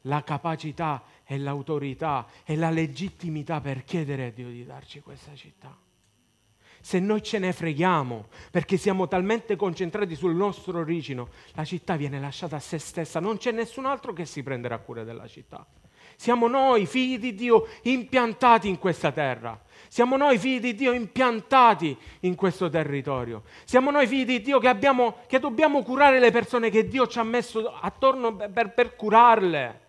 la 0.00 0.24
capacità 0.24 1.00
e 1.26 1.38
l'autorità 1.38 2.26
e 2.44 2.56
la 2.56 2.70
legittimità 2.70 3.60
per 3.60 3.84
chiedere 3.84 4.26
a 4.26 4.30
Dio 4.30 4.48
di 4.48 4.64
darci 4.64 5.00
questa 5.00 5.34
città. 5.34 5.76
Se 6.80 7.00
noi 7.00 7.20
ce 7.20 7.40
ne 7.40 7.52
freghiamo 7.52 8.28
perché 8.52 8.76
siamo 8.76 9.08
talmente 9.08 9.56
concentrati 9.56 10.14
sul 10.14 10.36
nostro 10.36 10.78
origine, 10.78 11.26
la 11.54 11.64
città 11.64 11.96
viene 11.96 12.20
lasciata 12.20 12.56
a 12.56 12.60
se 12.60 12.78
stessa, 12.78 13.18
non 13.18 13.38
c'è 13.38 13.50
nessun 13.50 13.86
altro 13.86 14.12
che 14.12 14.24
si 14.24 14.44
prenderà 14.44 14.78
cura 14.78 15.02
della 15.02 15.26
città. 15.26 15.66
Siamo 16.14 16.46
noi, 16.46 16.86
figli 16.86 17.18
di 17.18 17.34
Dio, 17.34 17.66
impiantati 17.82 18.68
in 18.68 18.78
questa 18.78 19.10
terra. 19.10 19.60
Siamo 19.88 20.16
noi 20.16 20.38
figli 20.38 20.60
di 20.60 20.74
Dio 20.74 20.92
impiantati 20.92 21.96
in 22.20 22.36
questo 22.36 22.70
territorio. 22.70 23.42
Siamo 23.64 23.90
noi 23.90 24.06
figli 24.06 24.24
di 24.24 24.40
Dio 24.40 24.58
che, 24.58 24.68
abbiamo, 24.68 25.18
che 25.26 25.38
dobbiamo 25.40 25.82
curare 25.82 26.18
le 26.18 26.30
persone 26.30 26.70
che 26.70 26.86
Dio 26.86 27.06
ci 27.06 27.18
ha 27.18 27.24
messo 27.24 27.68
attorno 27.68 28.34
per, 28.34 28.72
per 28.72 28.94
curarle. 28.96 29.85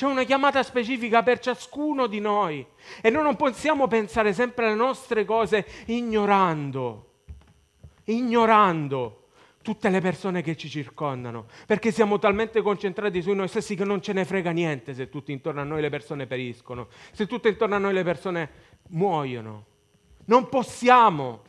C'è 0.00 0.06
una 0.06 0.24
chiamata 0.24 0.62
specifica 0.62 1.22
per 1.22 1.40
ciascuno 1.40 2.06
di 2.06 2.20
noi 2.20 2.66
e 3.02 3.10
noi 3.10 3.22
non 3.22 3.36
possiamo 3.36 3.86
pensare 3.86 4.32
sempre 4.32 4.64
alle 4.64 4.74
nostre 4.74 5.26
cose 5.26 5.66
ignorando, 5.88 7.24
ignorando 8.04 9.26
tutte 9.60 9.90
le 9.90 10.00
persone 10.00 10.40
che 10.40 10.56
ci 10.56 10.70
circondano, 10.70 11.44
perché 11.66 11.92
siamo 11.92 12.18
talmente 12.18 12.62
concentrati 12.62 13.20
su 13.20 13.32
noi 13.32 13.46
stessi 13.46 13.74
che 13.74 13.84
non 13.84 14.00
ce 14.00 14.14
ne 14.14 14.24
frega 14.24 14.52
niente 14.52 14.94
se 14.94 15.10
tutti 15.10 15.32
intorno 15.32 15.60
a 15.60 15.64
noi 15.64 15.82
le 15.82 15.90
persone 15.90 16.26
periscono, 16.26 16.88
se 17.12 17.26
tutte 17.26 17.50
intorno 17.50 17.74
a 17.74 17.78
noi 17.78 17.92
le 17.92 18.02
persone 18.02 18.50
muoiono. 18.88 19.66
Non 20.24 20.48
possiamo, 20.48 21.42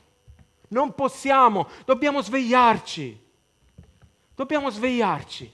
non 0.67 0.93
possiamo, 0.93 1.69
dobbiamo 1.85 2.21
svegliarci, 2.21 3.17
dobbiamo 4.35 4.69
svegliarci, 4.69 5.49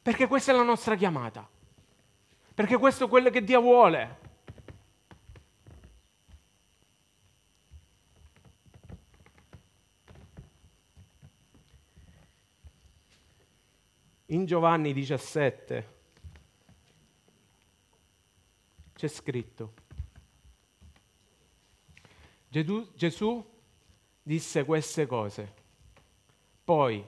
perché 0.00 0.26
questa 0.26 0.50
è 0.50 0.56
la 0.56 0.62
nostra 0.62 0.94
chiamata, 0.94 1.46
perché 2.54 2.76
questo 2.78 3.06
è 3.06 3.08
quello 3.08 3.30
che 3.30 3.42
Dio 3.42 3.60
vuole. 3.60 4.22
In 14.26 14.46
Giovanni 14.46 14.92
17 14.92 15.92
c'è 18.94 19.08
scritto, 19.08 19.74
Gesù, 22.48 22.88
Gesù 22.94 23.52
disse 24.22 24.64
queste 24.64 25.06
cose. 25.06 25.54
Poi, 26.64 27.04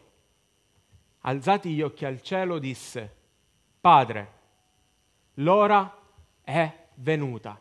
alzati 1.21 1.73
gli 1.73 1.83
occhi 1.83 2.05
al 2.05 2.21
cielo, 2.21 2.59
disse, 2.59 3.15
Padre, 3.81 4.36
l'ora 5.37 6.03
è 6.43 6.89
venuta. 6.95 7.61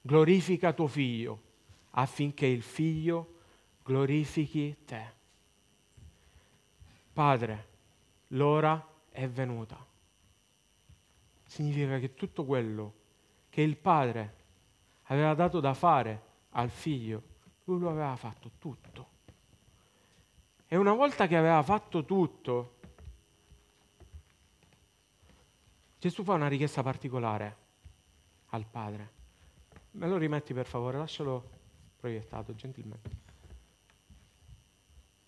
Glorifica 0.00 0.72
tuo 0.72 0.86
figlio 0.86 1.42
affinché 1.90 2.46
il 2.46 2.62
figlio 2.62 3.34
glorifichi 3.82 4.76
te. 4.84 5.12
Padre, 7.12 7.68
l'ora 8.28 8.86
è 9.10 9.28
venuta. 9.28 9.84
Significa 11.44 11.98
che 11.98 12.14
tutto 12.14 12.44
quello 12.44 12.94
che 13.48 13.62
il 13.62 13.76
padre 13.76 14.34
aveva 15.04 15.34
dato 15.34 15.60
da 15.60 15.74
fare 15.74 16.22
al 16.50 16.70
figlio, 16.70 17.22
lui 17.64 17.78
lo 17.78 17.90
aveva 17.90 18.16
fatto 18.16 18.50
tutto. 18.58 19.12
E 20.66 20.76
una 20.76 20.92
volta 20.92 21.28
che 21.28 21.36
aveva 21.36 21.62
fatto 21.62 22.04
tutto, 22.04 22.73
Gesù 26.04 26.22
fa 26.22 26.34
una 26.34 26.48
richiesta 26.48 26.82
particolare 26.82 27.56
al 28.48 28.66
Padre. 28.66 29.12
Me 29.92 30.06
lo 30.06 30.18
rimetti 30.18 30.52
per 30.52 30.66
favore, 30.66 30.98
lascialo 30.98 31.48
proiettato 31.96 32.54
gentilmente. 32.54 33.10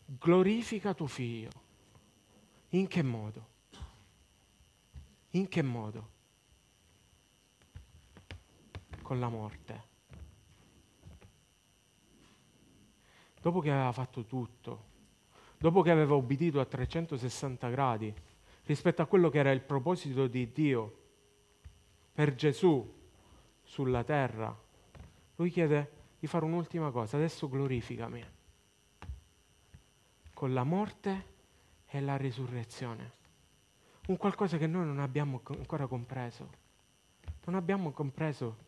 Glorifica 0.04 0.92
tuo 0.92 1.06
figlio. 1.06 1.48
In 2.68 2.86
che 2.88 3.02
modo? 3.02 3.46
In 5.30 5.48
che 5.48 5.62
modo? 5.62 6.10
Con 9.00 9.18
la 9.18 9.30
morte. 9.30 9.82
Dopo 13.40 13.60
che 13.60 13.70
aveva 13.70 13.92
fatto 13.92 14.26
tutto, 14.26 14.84
dopo 15.56 15.80
che 15.80 15.90
aveva 15.90 16.16
obbedito 16.16 16.60
a 16.60 16.66
360 16.66 17.68
gradi 17.70 18.14
rispetto 18.66 19.02
a 19.02 19.06
quello 19.06 19.28
che 19.30 19.38
era 19.38 19.50
il 19.50 19.62
proposito 19.62 20.26
di 20.26 20.52
Dio 20.52 20.98
per 22.12 22.34
Gesù 22.34 22.94
sulla 23.62 24.04
terra, 24.04 24.56
lui 25.36 25.50
chiede 25.50 25.92
di 26.18 26.26
fare 26.26 26.44
un'ultima 26.44 26.90
cosa, 26.90 27.16
adesso 27.16 27.48
glorificami 27.48 28.24
con 30.36 30.52
la 30.52 30.64
morte 30.64 31.34
e 31.86 31.98
la 32.02 32.18
risurrezione. 32.18 33.12
Un 34.08 34.18
qualcosa 34.18 34.58
che 34.58 34.66
noi 34.66 34.84
non 34.84 34.98
abbiamo 34.98 35.40
ancora 35.46 35.86
compreso. 35.86 36.50
Non 37.46 37.54
abbiamo 37.54 37.90
compreso 37.90 38.58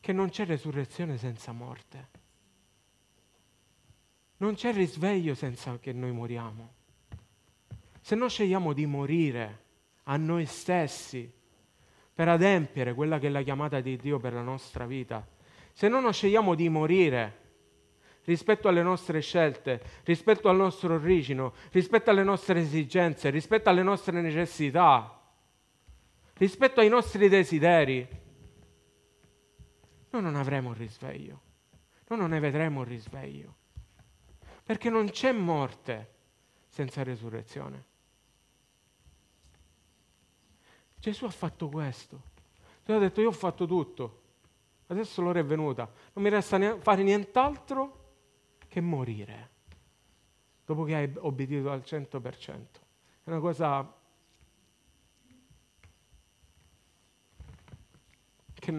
che 0.00 0.14
non 0.14 0.30
c'è 0.30 0.46
risurrezione 0.46 1.18
senza 1.18 1.52
morte. 1.52 2.08
Non 4.38 4.54
c'è 4.54 4.72
risveglio 4.72 5.34
senza 5.34 5.78
che 5.78 5.92
noi 5.92 6.12
moriamo. 6.12 6.76
Se 8.00 8.14
noi 8.14 8.28
scegliamo 8.28 8.72
di 8.72 8.86
morire 8.86 9.64
a 10.04 10.16
noi 10.16 10.46
stessi 10.46 11.30
per 12.14 12.28
adempiere 12.28 12.94
quella 12.94 13.18
che 13.18 13.28
è 13.28 13.30
la 13.30 13.42
chiamata 13.42 13.80
di 13.80 13.96
Dio 13.96 14.18
per 14.18 14.32
la 14.32 14.42
nostra 14.42 14.86
vita, 14.86 15.26
se 15.72 15.88
non 15.88 16.12
scegliamo 16.12 16.54
di 16.54 16.68
morire 16.68 17.46
rispetto 18.24 18.68
alle 18.68 18.82
nostre 18.82 19.20
scelte, 19.20 19.80
rispetto 20.04 20.48
al 20.48 20.56
nostro 20.56 20.94
origine, 20.94 21.50
rispetto 21.70 22.10
alle 22.10 22.24
nostre 22.24 22.60
esigenze, 22.60 23.30
rispetto 23.30 23.70
alle 23.70 23.82
nostre 23.82 24.20
necessità, 24.20 25.18
rispetto 26.34 26.80
ai 26.80 26.88
nostri 26.88 27.28
desideri, 27.28 28.06
noi 30.10 30.22
non 30.22 30.36
avremo 30.36 30.68
un 30.68 30.74
risveglio, 30.74 31.40
noi 32.08 32.18
non 32.18 32.30
ne 32.30 32.40
vedremo 32.40 32.80
un 32.80 32.86
risveglio, 32.86 33.54
perché 34.64 34.90
non 34.90 35.08
c'è 35.10 35.32
morte 35.32 36.16
senza 36.78 37.02
resurrezione. 37.02 37.84
Gesù 41.00 41.24
ha 41.24 41.30
fatto 41.30 41.68
questo. 41.68 42.22
Gesù 42.84 42.96
ha 42.96 43.00
detto 43.00 43.20
io 43.20 43.30
ho 43.30 43.32
fatto 43.32 43.66
tutto, 43.66 44.22
adesso 44.86 45.20
l'ora 45.20 45.40
è 45.40 45.44
venuta, 45.44 45.90
non 46.12 46.22
mi 46.22 46.30
resta 46.30 46.78
fare 46.78 47.02
nient'altro 47.02 48.06
che 48.68 48.80
morire 48.80 49.50
dopo 50.64 50.84
che 50.84 50.94
hai 50.94 51.12
obbedito 51.16 51.68
al 51.68 51.82
100%. 51.84 52.66
È 53.24 53.28
una 53.28 53.40
cosa 53.40 53.96
che 58.54 58.70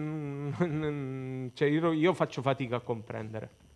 cioè 1.52 1.68
io, 1.68 1.92
io 1.92 2.14
faccio 2.14 2.40
fatica 2.40 2.76
a 2.76 2.80
comprendere. 2.80 3.68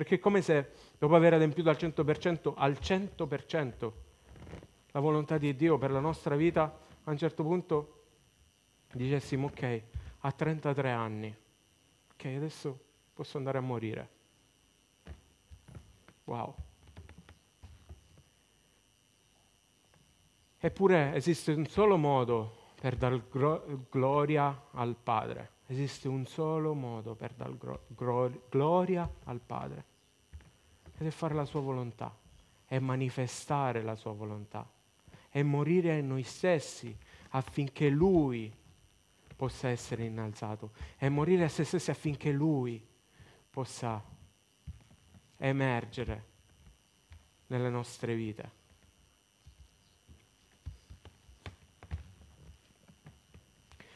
Perché 0.00 0.14
è 0.14 0.18
come 0.18 0.40
se 0.40 0.70
dopo 0.96 1.14
aver 1.14 1.34
adempiuto 1.34 1.68
al 1.68 1.76
100%, 1.76 2.54
al 2.56 2.78
100% 2.80 3.92
la 4.92 5.00
volontà 5.00 5.36
di 5.36 5.54
Dio 5.54 5.76
per 5.76 5.90
la 5.90 6.00
nostra 6.00 6.36
vita, 6.36 6.74
a 7.04 7.10
un 7.10 7.18
certo 7.18 7.42
punto 7.42 8.04
dicessimo 8.94 9.48
ok, 9.48 9.82
a 10.20 10.32
33 10.32 10.90
anni, 10.90 11.36
ok, 12.14 12.24
adesso 12.24 12.80
posso 13.12 13.36
andare 13.36 13.58
a 13.58 13.60
morire. 13.60 14.08
Wow. 16.24 16.54
Eppure 20.60 21.14
esiste 21.14 21.52
un 21.52 21.66
solo 21.66 21.98
modo 21.98 22.70
per 22.80 22.96
dar 22.96 23.20
gro- 23.28 23.84
gloria 23.90 24.68
al 24.70 24.96
Padre. 24.96 25.50
Esiste 25.66 26.08
un 26.08 26.24
solo 26.24 26.72
modo 26.72 27.14
per 27.14 27.34
dar 27.34 27.54
gro- 27.54 27.82
gro- 27.88 28.44
gloria 28.48 29.06
al 29.24 29.40
Padre. 29.40 29.88
Ed 31.00 31.06
è 31.06 31.10
fare 31.10 31.32
la 31.32 31.46
sua 31.46 31.60
volontà, 31.60 32.14
è 32.66 32.78
manifestare 32.78 33.80
la 33.80 33.96
sua 33.96 34.12
volontà, 34.12 34.70
è 35.30 35.42
morire 35.42 35.98
a 35.98 36.02
noi 36.02 36.22
stessi 36.22 36.94
affinché 37.30 37.88
Lui 37.88 38.54
possa 39.34 39.68
essere 39.68 40.04
innalzato, 40.04 40.72
è 40.98 41.08
morire 41.08 41.44
a 41.44 41.48
se 41.48 41.64
stessi 41.64 41.90
affinché 41.90 42.30
Lui 42.30 42.86
possa 43.48 44.04
emergere 45.38 46.24
nelle 47.46 47.70
nostre 47.70 48.14
vite. 48.14 48.50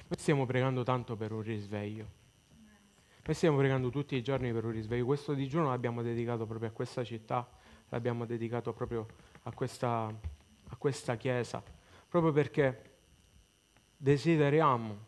Noi 0.07 0.19
stiamo 0.19 0.47
pregando 0.47 0.85
tanto 0.85 1.17
per 1.17 1.33
un 1.33 1.43
risveglio. 1.43 2.24
Noi 3.27 3.35
stiamo 3.35 3.57
pregando 3.57 3.89
tutti 3.89 4.17
i 4.17 4.23
giorni 4.23 4.53
per 4.53 4.67
un 4.67 4.73
risveglio. 4.73 5.07
Questo 5.07 5.33
digiuno 5.33 5.69
l'abbiamo 5.69 6.03
dedicato 6.03 6.45
proprio 6.45 6.69
a 6.69 6.73
questa 6.73 7.03
città, 7.03 7.49
l'abbiamo 7.89 8.27
dedicato 8.27 8.75
proprio 8.75 9.07
a 9.45 9.53
questa, 9.55 10.13
a 10.69 10.77
questa 10.77 11.17
chiesa, 11.17 11.63
proprio 12.07 12.33
perché 12.33 12.97
desideriamo, 13.97 14.99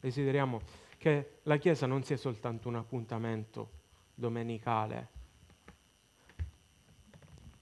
desideriamo 0.00 0.60
che 0.96 1.40
la 1.42 1.58
chiesa 1.58 1.84
non 1.84 2.02
sia 2.04 2.16
soltanto 2.16 2.68
un 2.68 2.76
appuntamento 2.76 3.70
domenicale, 4.14 5.08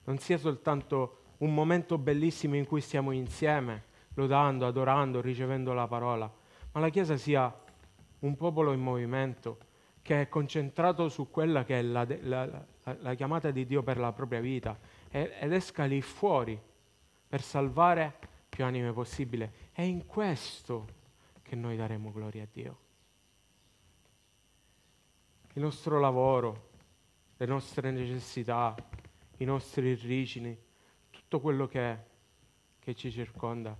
non 0.05 0.19
sia 0.19 0.37
soltanto 0.37 1.23
un 1.39 1.53
momento 1.53 1.97
bellissimo 1.97 2.55
in 2.55 2.65
cui 2.65 2.79
stiamo 2.79 3.11
insieme, 3.11 3.83
lodando, 4.13 4.65
adorando, 4.65 5.19
ricevendo 5.19 5.73
la 5.73 5.87
parola, 5.87 6.31
ma 6.71 6.79
la 6.79 6.87
Chiesa 6.87 7.17
sia 7.17 7.53
un 8.19 8.37
popolo 8.37 8.71
in 8.71 8.79
movimento 8.79 9.69
che 10.01 10.21
è 10.21 10.29
concentrato 10.29 11.09
su 11.09 11.29
quella 11.29 11.63
che 11.63 11.79
è 11.79 11.81
la, 11.81 12.07
la, 12.21 12.65
la, 12.99 13.13
chiamata 13.13 13.51
di 13.51 13.65
Dio 13.65 13.83
per 13.83 13.97
la 13.97 14.11
propria 14.11 14.39
vita 14.39 14.77
ed 15.09 15.51
esca 15.51 15.85
lì 15.85 16.01
fuori 16.01 16.59
per 17.27 17.41
salvare 17.41 18.17
più 18.49 18.65
anime 18.65 18.91
possibile. 18.91 19.69
È 19.71 19.81
in 19.81 20.05
questo 20.05 20.99
che 21.41 21.55
noi 21.55 21.77
daremo 21.77 22.11
gloria 22.11 22.43
a 22.43 22.47
Dio. 22.51 22.79
Il 25.53 25.61
nostro 25.61 25.99
lavoro, 25.99 26.69
le 27.37 27.45
nostre 27.45 27.91
necessità, 27.91 28.75
i 29.37 29.45
nostri 29.45 29.91
origini, 29.91 30.57
tutto 31.09 31.39
quello 31.39 31.67
che, 31.67 31.97
che 32.79 32.95
ci 32.95 33.11
circonda. 33.11 33.77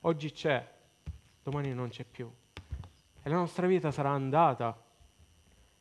Oggi 0.00 0.32
c'è, 0.32 0.77
domani 1.48 1.72
non 1.72 1.88
c'è 1.88 2.04
più. 2.04 2.30
E 3.22 3.28
la 3.28 3.36
nostra 3.36 3.66
vita 3.66 3.90
sarà 3.90 4.10
andata 4.10 4.84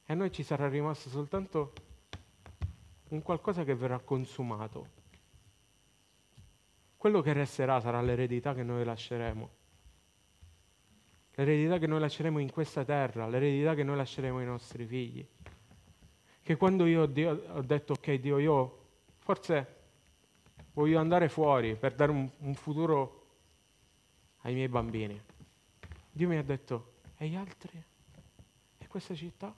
e 0.06 0.14
a 0.14 0.16
noi 0.16 0.32
ci 0.32 0.44
sarà 0.44 0.68
rimasto 0.68 1.10
soltanto 1.10 1.74
un 3.10 3.22
qualcosa 3.22 3.64
che 3.64 3.76
verrà 3.76 4.00
consumato. 4.00 4.96
Quello 6.98 7.22
che 7.22 7.34
resterà 7.34 7.80
sarà 7.80 8.02
l'eredità 8.02 8.54
che 8.54 8.64
noi 8.64 8.84
lasceremo 8.84 9.56
l'eredità 11.44 11.78
che 11.78 11.86
noi 11.86 12.00
lasceremo 12.00 12.40
in 12.40 12.52
questa 12.52 12.84
terra, 12.84 13.28
l'eredità 13.28 13.76
che 13.76 13.84
noi 13.84 13.96
lasceremo 13.96 14.40
ai 14.40 14.46
nostri 14.46 14.86
figli. 14.86 15.26
Che 16.42 16.56
quando 16.56 16.86
io 16.86 17.02
ho 17.04 17.62
detto 17.62 17.94
ok 17.94 18.14
Dio, 18.14 18.40
io 18.40 18.86
forse 19.18 19.76
voglio 20.74 21.00
andare 21.00 21.30
fuori 21.30 21.76
per 21.76 21.94
dare 21.94 22.12
un 22.12 22.54
futuro 22.56 23.26
ai 24.42 24.54
miei 24.54 24.68
bambini, 24.68 25.22
Dio 26.18 26.28
mi 26.28 26.38
ha 26.38 26.44
detto, 26.44 26.96
e 27.16 27.30
gli 27.30 27.36
altri? 27.36 27.82
E 28.78 28.88
questa 28.88 29.16
città? 29.16 29.56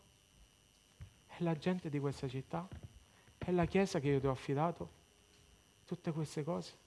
E 1.27 1.43
la 1.43 1.55
gente 1.55 1.89
di 1.89 1.99
questa 1.99 2.27
città? 2.27 2.67
E 3.37 3.51
la 3.51 3.65
chiesa 3.65 3.99
che 3.99 4.09
io 4.09 4.19
ti 4.19 4.27
ho 4.27 4.31
affidato? 4.31 4.91
Tutte 5.85 6.11
queste 6.11 6.43
cose? 6.43 6.77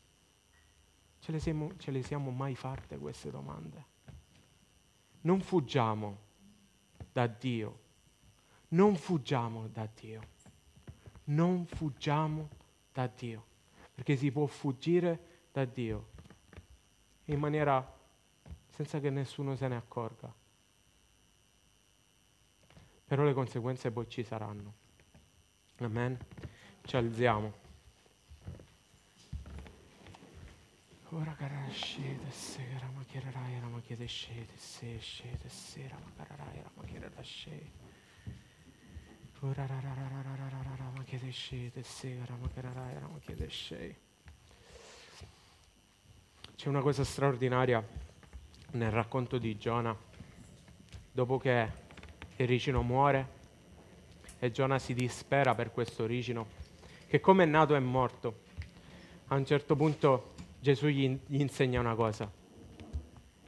Ce 1.19 1.33
le 1.33 1.41
siamo, 1.41 1.77
ce 1.79 1.91
le 1.91 2.03
siamo 2.03 2.31
mai 2.31 2.55
fatte 2.55 2.99
queste 2.99 3.31
domande? 3.31 3.91
non 5.23 5.41
fuggiamo 5.41 6.19
da 7.13 7.27
Dio, 7.27 7.81
non 8.69 8.97
fuggiamo 8.97 9.69
da 9.69 9.89
Dio, 9.93 10.21
non 11.25 11.67
fuggiamo 11.67 12.49
da 12.93 13.07
Dio, 13.07 13.45
perché 13.95 14.17
si 14.17 14.31
può 14.31 14.47
fuggire 14.47 15.47
da 15.53 15.65
Dio 15.65 16.11
in 17.27 17.39
maniera 17.39 18.01
senza 18.73 19.01
che 19.01 19.11
nessuno 19.11 19.55
se 19.55 19.69
ne 19.69 19.77
accorga. 19.77 20.33
Però 23.05 23.23
le 23.23 23.35
conseguenze 23.35 23.91
poi 23.91 24.09
ci 24.09 24.25
saranno. 24.25 24.75
Amen. 25.79 26.19
Ci 26.83 26.97
alziamo. 26.97 27.61
Ora 31.11 31.35
cara 31.35 31.69
scete, 31.69 32.31
sera, 32.31 32.89
ma 32.95 33.05
che 33.05 33.21
rarai, 33.21 33.61
ma 33.61 33.81
che 33.83 34.07
scete, 34.07 34.57
se 34.57 34.99
scete, 34.99 35.47
sera, 35.51 35.99
ma 36.03 36.25
cararai, 36.25 36.63
ma 36.73 36.85
che 36.85 36.99
rarai, 36.99 37.23
scete. 37.23 37.81
Ora 39.41 39.67
rarararararara, 39.67 40.91
ma 40.97 41.03
che 41.05 41.19
scete, 41.31 41.83
sera, 41.83 42.35
ma 42.37 42.49
che 42.49 42.61
rarai, 42.63 42.95
ma 43.01 43.19
che 43.19 43.49
scete. 43.49 44.01
C'è 46.57 46.69
una 46.69 46.81
cosa 46.81 47.05
straordinaria 47.05 47.85
nel 48.73 48.91
racconto 48.91 49.39
di 49.39 49.57
Giona. 49.57 49.97
Dopo 51.11 51.39
che 51.39 51.69
il 52.37 52.47
ricino 52.47 52.83
muore 52.83 53.41
e 54.39 54.51
Giona 54.51 54.79
si 54.79 54.95
dispera 54.95 55.55
per 55.55 55.73
questo 55.73 56.07
ricino, 56.07 56.47
che 57.07 57.21
come 57.21 57.45
è 57.45 57.47
nato 57.47 57.75
è 57.75 57.81
morto. 57.81 58.41
A 59.29 59.35
un 59.35 59.45
certo 59.47 59.77
punto 59.77 60.35
Gesù 60.59 60.87
gli, 60.87 61.19
gli 61.27 61.41
insegna 61.41 61.81
una 61.81 61.95
cosa, 61.95 62.31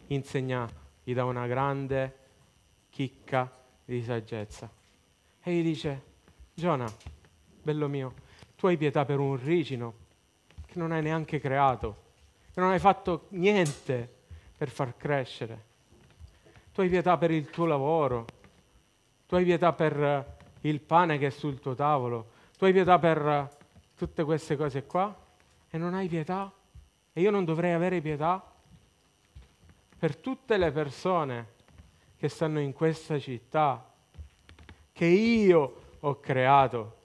insegna, 0.09 0.69
gli 1.03 1.15
dà 1.15 1.25
una 1.25 1.47
grande 1.47 2.19
chicca 2.91 3.51
di 3.85 4.03
saggezza 4.03 4.71
e 5.43 5.53
gli 5.53 5.63
dice, 5.63 6.03
Giona, 6.55 6.91
bello 7.63 7.89
mio, 7.89 8.15
tu 8.57 8.67
hai 8.67 8.77
pietà 8.77 9.05
per 9.05 9.19
un 9.19 9.37
ricino 9.43 9.95
che 10.65 10.79
non 10.79 10.93
hai 10.93 11.03
neanche 11.03 11.39
creato, 11.39 12.03
che 12.53 12.61
non 12.61 12.71
hai 12.71 12.79
fatto 12.79 13.27
niente 13.31 14.14
per 14.57 14.69
far 14.71 14.97
crescere. 14.97 15.73
Tu 16.73 16.81
hai 16.81 16.89
pietà 16.89 17.17
per 17.17 17.31
il 17.31 17.51
tuo 17.51 17.67
lavoro, 17.67 18.27
tu 19.27 19.35
hai 19.37 19.45
pietà 19.45 19.73
per 19.73 20.37
il 20.63 20.81
pane 20.81 21.19
che 21.19 21.29
è 21.29 21.31
sul 21.31 21.61
tuo 21.61 21.75
tavolo, 21.75 22.31
tu 22.57 22.65
hai 22.65 22.73
pietà 22.73 22.99
per 22.99 23.57
tutte 23.97 24.25
queste 24.25 24.57
cose 24.57 24.85
qua 24.85 25.15
e 25.71 25.79
non 25.79 25.95
hai 25.95 26.09
pietà 26.09 26.53
e 27.13 27.21
io 27.21 27.31
non 27.31 27.45
dovrei 27.45 27.73
avere 27.73 28.01
pietà 28.01 28.43
per 29.99 30.17
tutte 30.17 30.57
le 30.57 30.71
persone 30.71 31.53
che 32.17 32.29
stanno 32.29 32.61
in 32.61 32.73
questa 32.73 33.19
città, 33.19 33.93
che 34.93 35.05
io 35.05 35.83
ho 36.01 36.21
creato 36.21 36.97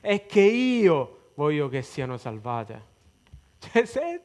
e 0.00 0.26
che 0.26 0.40
io 0.40 1.30
voglio 1.34 1.68
che 1.68 1.82
siano 1.82 2.16
salvate. 2.16 2.96
Cioè, 3.58 3.84
se 3.84 4.22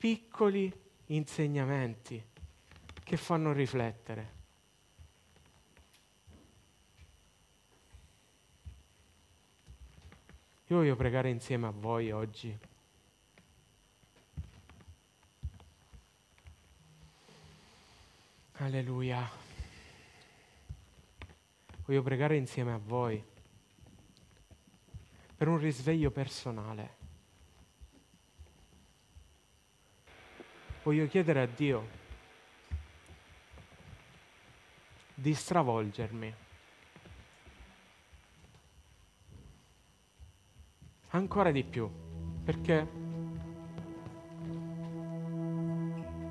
piccoli 0.00 0.72
insegnamenti 1.08 2.24
che 3.04 3.16
fanno 3.18 3.52
riflettere. 3.52 4.32
Io 10.68 10.76
voglio 10.78 10.96
pregare 10.96 11.28
insieme 11.28 11.66
a 11.66 11.70
voi 11.70 12.12
oggi 12.12 12.58
Alleluia. 18.52 19.28
Voglio 21.84 22.02
pregare 22.02 22.36
insieme 22.38 22.72
a 22.72 22.80
voi 22.82 23.22
per 25.36 25.46
un 25.46 25.58
risveglio 25.58 26.10
personale. 26.10 26.99
Voglio 30.82 31.06
chiedere 31.06 31.42
a 31.42 31.46
Dio 31.46 31.86
di 35.14 35.34
stravolgermi. 35.34 36.34
Ancora 41.10 41.50
di 41.50 41.64
più, 41.64 41.90
perché 42.44 42.86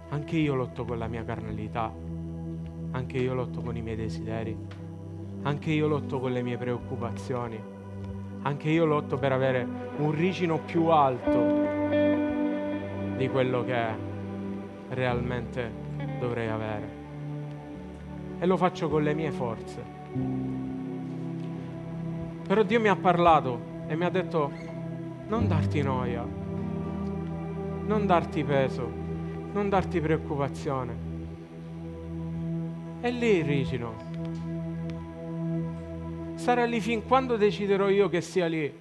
anche 0.09 0.37
io 0.37 0.55
lotto 0.55 0.85
con 0.85 0.97
la 0.97 1.07
mia 1.07 1.23
carnalità 1.23 2.09
anche 2.91 3.17
io 3.17 3.33
lotto 3.33 3.61
con 3.61 3.75
i 3.75 3.81
miei 3.81 3.95
desideri, 3.95 4.57
anche 5.43 5.71
io 5.71 5.87
lotto 5.87 6.19
con 6.19 6.31
le 6.31 6.41
mie 6.41 6.57
preoccupazioni, 6.57 7.61
anche 8.41 8.69
io 8.69 8.85
lotto 8.85 9.17
per 9.17 9.31
avere 9.31 9.67
un 9.97 10.11
ricino 10.11 10.59
più 10.59 10.87
alto 10.87 11.67
di 13.15 13.27
quello 13.29 13.63
che 13.63 14.07
realmente 14.89 15.71
dovrei 16.19 16.47
avere. 16.47 16.97
E 18.39 18.45
lo 18.45 18.57
faccio 18.57 18.89
con 18.89 19.03
le 19.03 19.13
mie 19.13 19.31
forze. 19.31 19.83
Però 22.47 22.63
Dio 22.63 22.79
mi 22.79 22.87
ha 22.87 22.95
parlato 22.95 23.59
e 23.87 23.95
mi 23.95 24.05
ha 24.05 24.09
detto 24.09 24.51
non 25.27 25.47
darti 25.47 25.81
noia, 25.81 26.25
non 27.85 28.05
darti 28.05 28.43
peso, 28.43 28.89
non 29.51 29.69
darti 29.69 29.99
preoccupazione 29.99 31.09
è 33.01 33.09
lì 33.11 33.37
il 33.37 33.45
ricino. 33.45 33.93
Sarà 36.35 36.65
lì 36.65 36.81
fin 36.81 37.05
quando 37.05 37.37
deciderò 37.37 37.87
io 37.89 38.09
che 38.09 38.19
sia 38.19 38.47
lì. 38.47 38.71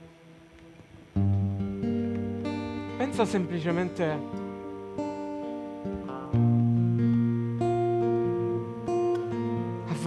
Pensa 2.96 3.24
semplicemente 3.24 4.46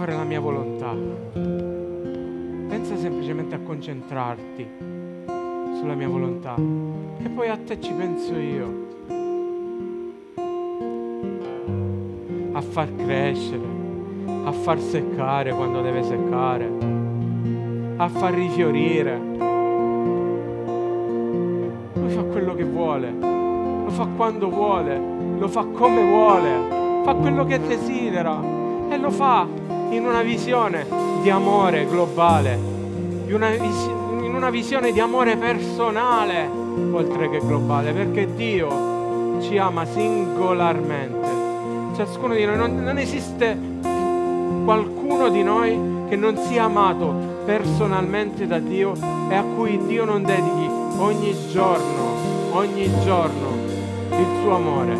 fare 0.02 0.16
la 0.16 0.24
mia 0.24 0.40
volontà. 0.40 0.92
Pensa 2.68 2.96
semplicemente 2.96 3.54
a 3.54 3.60
concentrarti 3.60 4.66
sulla 5.78 5.94
mia 5.94 6.08
volontà. 6.08 6.56
E 6.56 7.28
poi 7.28 7.48
a 7.48 7.56
te 7.56 7.80
ci 7.80 7.92
penso 7.92 8.34
io. 8.34 8.90
A 12.52 12.60
far 12.60 12.88
crescere 12.96 13.80
a 14.44 14.50
far 14.50 14.80
seccare 14.80 15.52
quando 15.52 15.82
deve 15.82 16.02
seccare, 16.02 16.68
a 17.96 18.08
far 18.08 18.34
rifiorire. 18.34 19.20
Lui 21.94 22.10
fa 22.10 22.22
quello 22.24 22.54
che 22.54 22.64
vuole, 22.64 23.12
lo 23.20 23.90
fa 23.90 24.08
quando 24.16 24.50
vuole, 24.50 25.00
lo 25.38 25.46
fa 25.46 25.64
come 25.64 26.04
vuole, 26.04 27.04
fa 27.04 27.14
quello 27.14 27.44
che 27.44 27.60
desidera 27.60 28.40
e 28.88 28.98
lo 28.98 29.10
fa 29.10 29.46
in 29.92 30.06
una 30.06 30.22
visione 30.22 30.86
di 31.20 31.28
amore 31.28 31.86
globale, 31.86 32.58
in 33.26 33.34
una, 33.34 34.50
visione 34.50 34.90
di 34.90 35.00
amore 35.00 35.36
personale 35.36 36.48
oltre 36.90 37.28
che 37.28 37.38
globale, 37.38 37.92
perché 37.92 38.34
Dio 38.34 39.38
ci 39.40 39.58
ama 39.58 39.84
singolarmente. 39.84 41.28
Ciascuno 41.94 42.34
di 42.34 42.44
noi 42.44 42.56
non, 42.56 42.82
non 42.82 42.96
esiste 42.98 43.58
qualcuno 44.64 45.28
di 45.28 45.42
noi 45.42 45.78
che 46.08 46.16
non 46.16 46.36
sia 46.38 46.64
amato 46.64 47.42
personalmente 47.44 48.46
da 48.46 48.58
Dio 48.58 48.94
e 49.28 49.34
a 49.34 49.42
cui 49.42 49.78
Dio 49.86 50.06
non 50.06 50.22
dedichi 50.22 50.68
ogni 50.96 51.36
giorno, 51.50 52.50
ogni 52.52 52.90
giorno 53.04 53.48
il 54.10 54.26
suo 54.40 54.54
amore, 54.54 54.96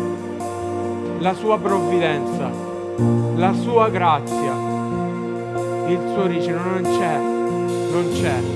la 1.19 1.33
sua 1.33 1.57
provvidenza, 1.57 2.49
la 3.35 3.53
sua 3.53 3.89
grazia, 3.89 4.62
il 5.93 6.11
suo 6.13 6.25
ricino 6.25 6.61
non 6.63 6.81
c'è, 6.81 7.17
non 7.91 8.09
c'è. 8.13 8.52